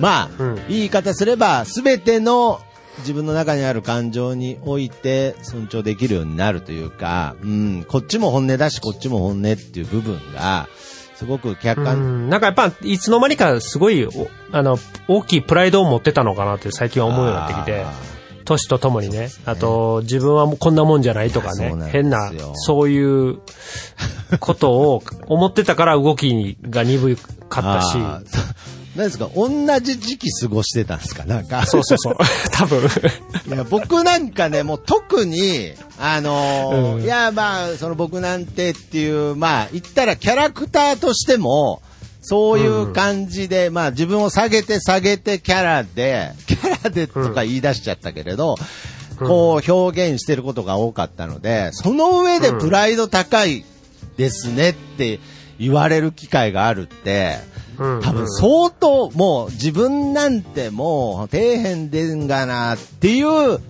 [0.00, 0.56] まあ、うん。
[0.56, 2.60] いい言い方すれば、すべての
[2.98, 10.68] 自分の中にある感情において尊重できるようになるというか、うん、こっちも本音だし、こっちも本音っていう部分が、
[11.14, 14.10] すごく客う観、ん、なんかやっぱ、いつの間にかすごい、お
[14.52, 14.78] あの、
[15.08, 17.92] 大きいプライドを持ってたのかなって最近は思うようになってきてあ、
[18.44, 21.74] 年とともにね、あと、自分はもうこんなもんじゃないとかね。
[21.74, 23.38] な変な、そういう
[24.40, 27.16] ことを思ってたから動きが鈍
[27.48, 27.98] かったし、
[28.96, 29.28] 何ですか？
[29.34, 29.48] 同
[29.80, 31.24] じ時期過ごしてたんですか？
[31.24, 31.66] なんか。
[31.66, 32.16] そうそうそう、
[32.52, 32.80] 多分。
[32.80, 37.02] いや僕なんかね、もう特に、あのーうん。
[37.02, 41.82] いや、まあ、その僕なんてっていう、まあ、言ったらキャラクターとしても、
[42.22, 48.56] そういう感じで、まあ自分を下げて下げてキャラで、キャラでとか言い出しちゃったけれど、
[49.18, 53.64] こう表現してることが多かったので、その上でプライド高い
[54.16, 55.20] ですねって
[55.60, 63.60] 言われる機会があるって、うん多分相当もう自分なんてもう底辺でんがなっていう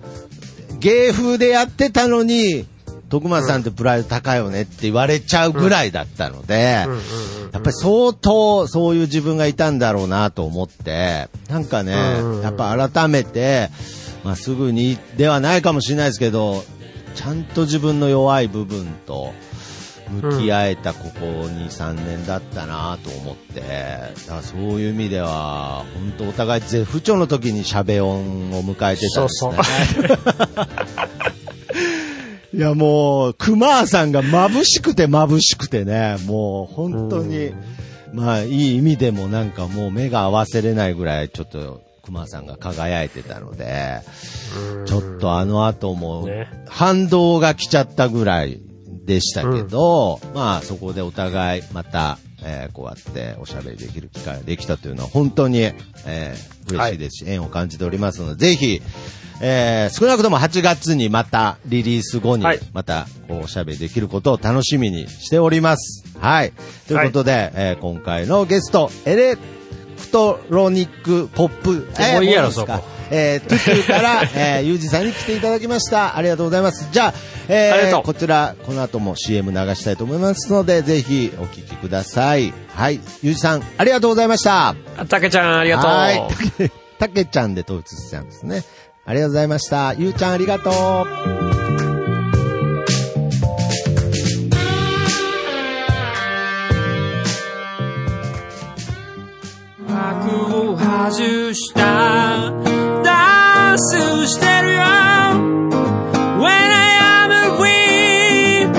[0.79, 2.67] 芸風でやってたのに、
[3.09, 6.85] 徳松さんってプライド高いよねって言われちゃうぐらいだったので、
[7.53, 11.93] やっぱり相当そういう自分がいたんだろうなと思って、なんかね
[12.43, 13.69] やっぱ改めて、
[14.23, 16.63] まあ、すぐにではないかもしれないですけど、
[17.15, 19.33] ちゃんと自分の弱い部分と
[20.09, 23.67] 向き合えたここ2、3年だったなと思って、だ
[24.27, 29.53] からそういう意味では、本当お互い絶不調の時に喋音を迎えてたんですね。
[32.57, 37.51] いやもう、熊さんが眩しくて眩しくてね、もう本当に、
[38.13, 42.45] まあいい意味でもなんかもう目が合わせれないぐらいちょっと熊さん。
[42.47, 43.99] が輝いてたので、
[44.85, 48.61] ちょっとあの後もね反動が来ちゃったぐらい
[49.07, 58.81] でしたけど、まあそこでお互いまた、えーこうやっておしゃべりできる機会ができたというのは本当に、えー嬉しいですし、縁を感じておりますので、ぜひ、
[59.41, 62.59] えー少なくとも8月にまたリリース後にはい。
[62.73, 66.03] またこうおしゃべりできることを楽しみにしております。
[66.19, 66.51] はい。
[66.87, 69.41] ということで、えー今回のゲスト、エレク
[70.11, 71.71] トロニックポップ、
[72.13, 76.17] もういいやろそこえー、トゥトゥから、えー、ゆうじさんに来ていただきました。
[76.17, 76.87] ありがとうございます。
[76.91, 77.13] じゃあ、
[77.47, 82.53] えー、ありがとうこちら、この後も CM 流したいと思いますので、ぜひお聞きください。
[82.73, 82.99] はい。
[83.21, 84.75] ゆうじさん、ありがとうございました。
[84.97, 85.91] あたけちゃん、ありがとう。
[85.91, 86.27] はい。
[86.29, 88.63] たけ、たけちゃんで統一しちゃうんですね。
[89.05, 89.93] ありがとうございました。
[89.93, 90.73] ゆうちゃん、ありがとう。
[99.87, 102.66] 幕を外した
[103.77, 104.79] ダンスしてるよ。
[106.39, 108.73] When I am a queen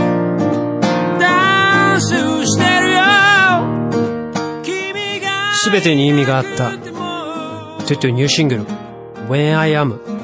[1.21, 2.09] ダンス
[2.45, 2.99] してるよ。
[4.65, 6.75] 君が全てに意味があった。
[6.75, 6.99] いても
[7.87, 8.67] トゥトゥニューシングル、
[9.29, 10.18] When I Am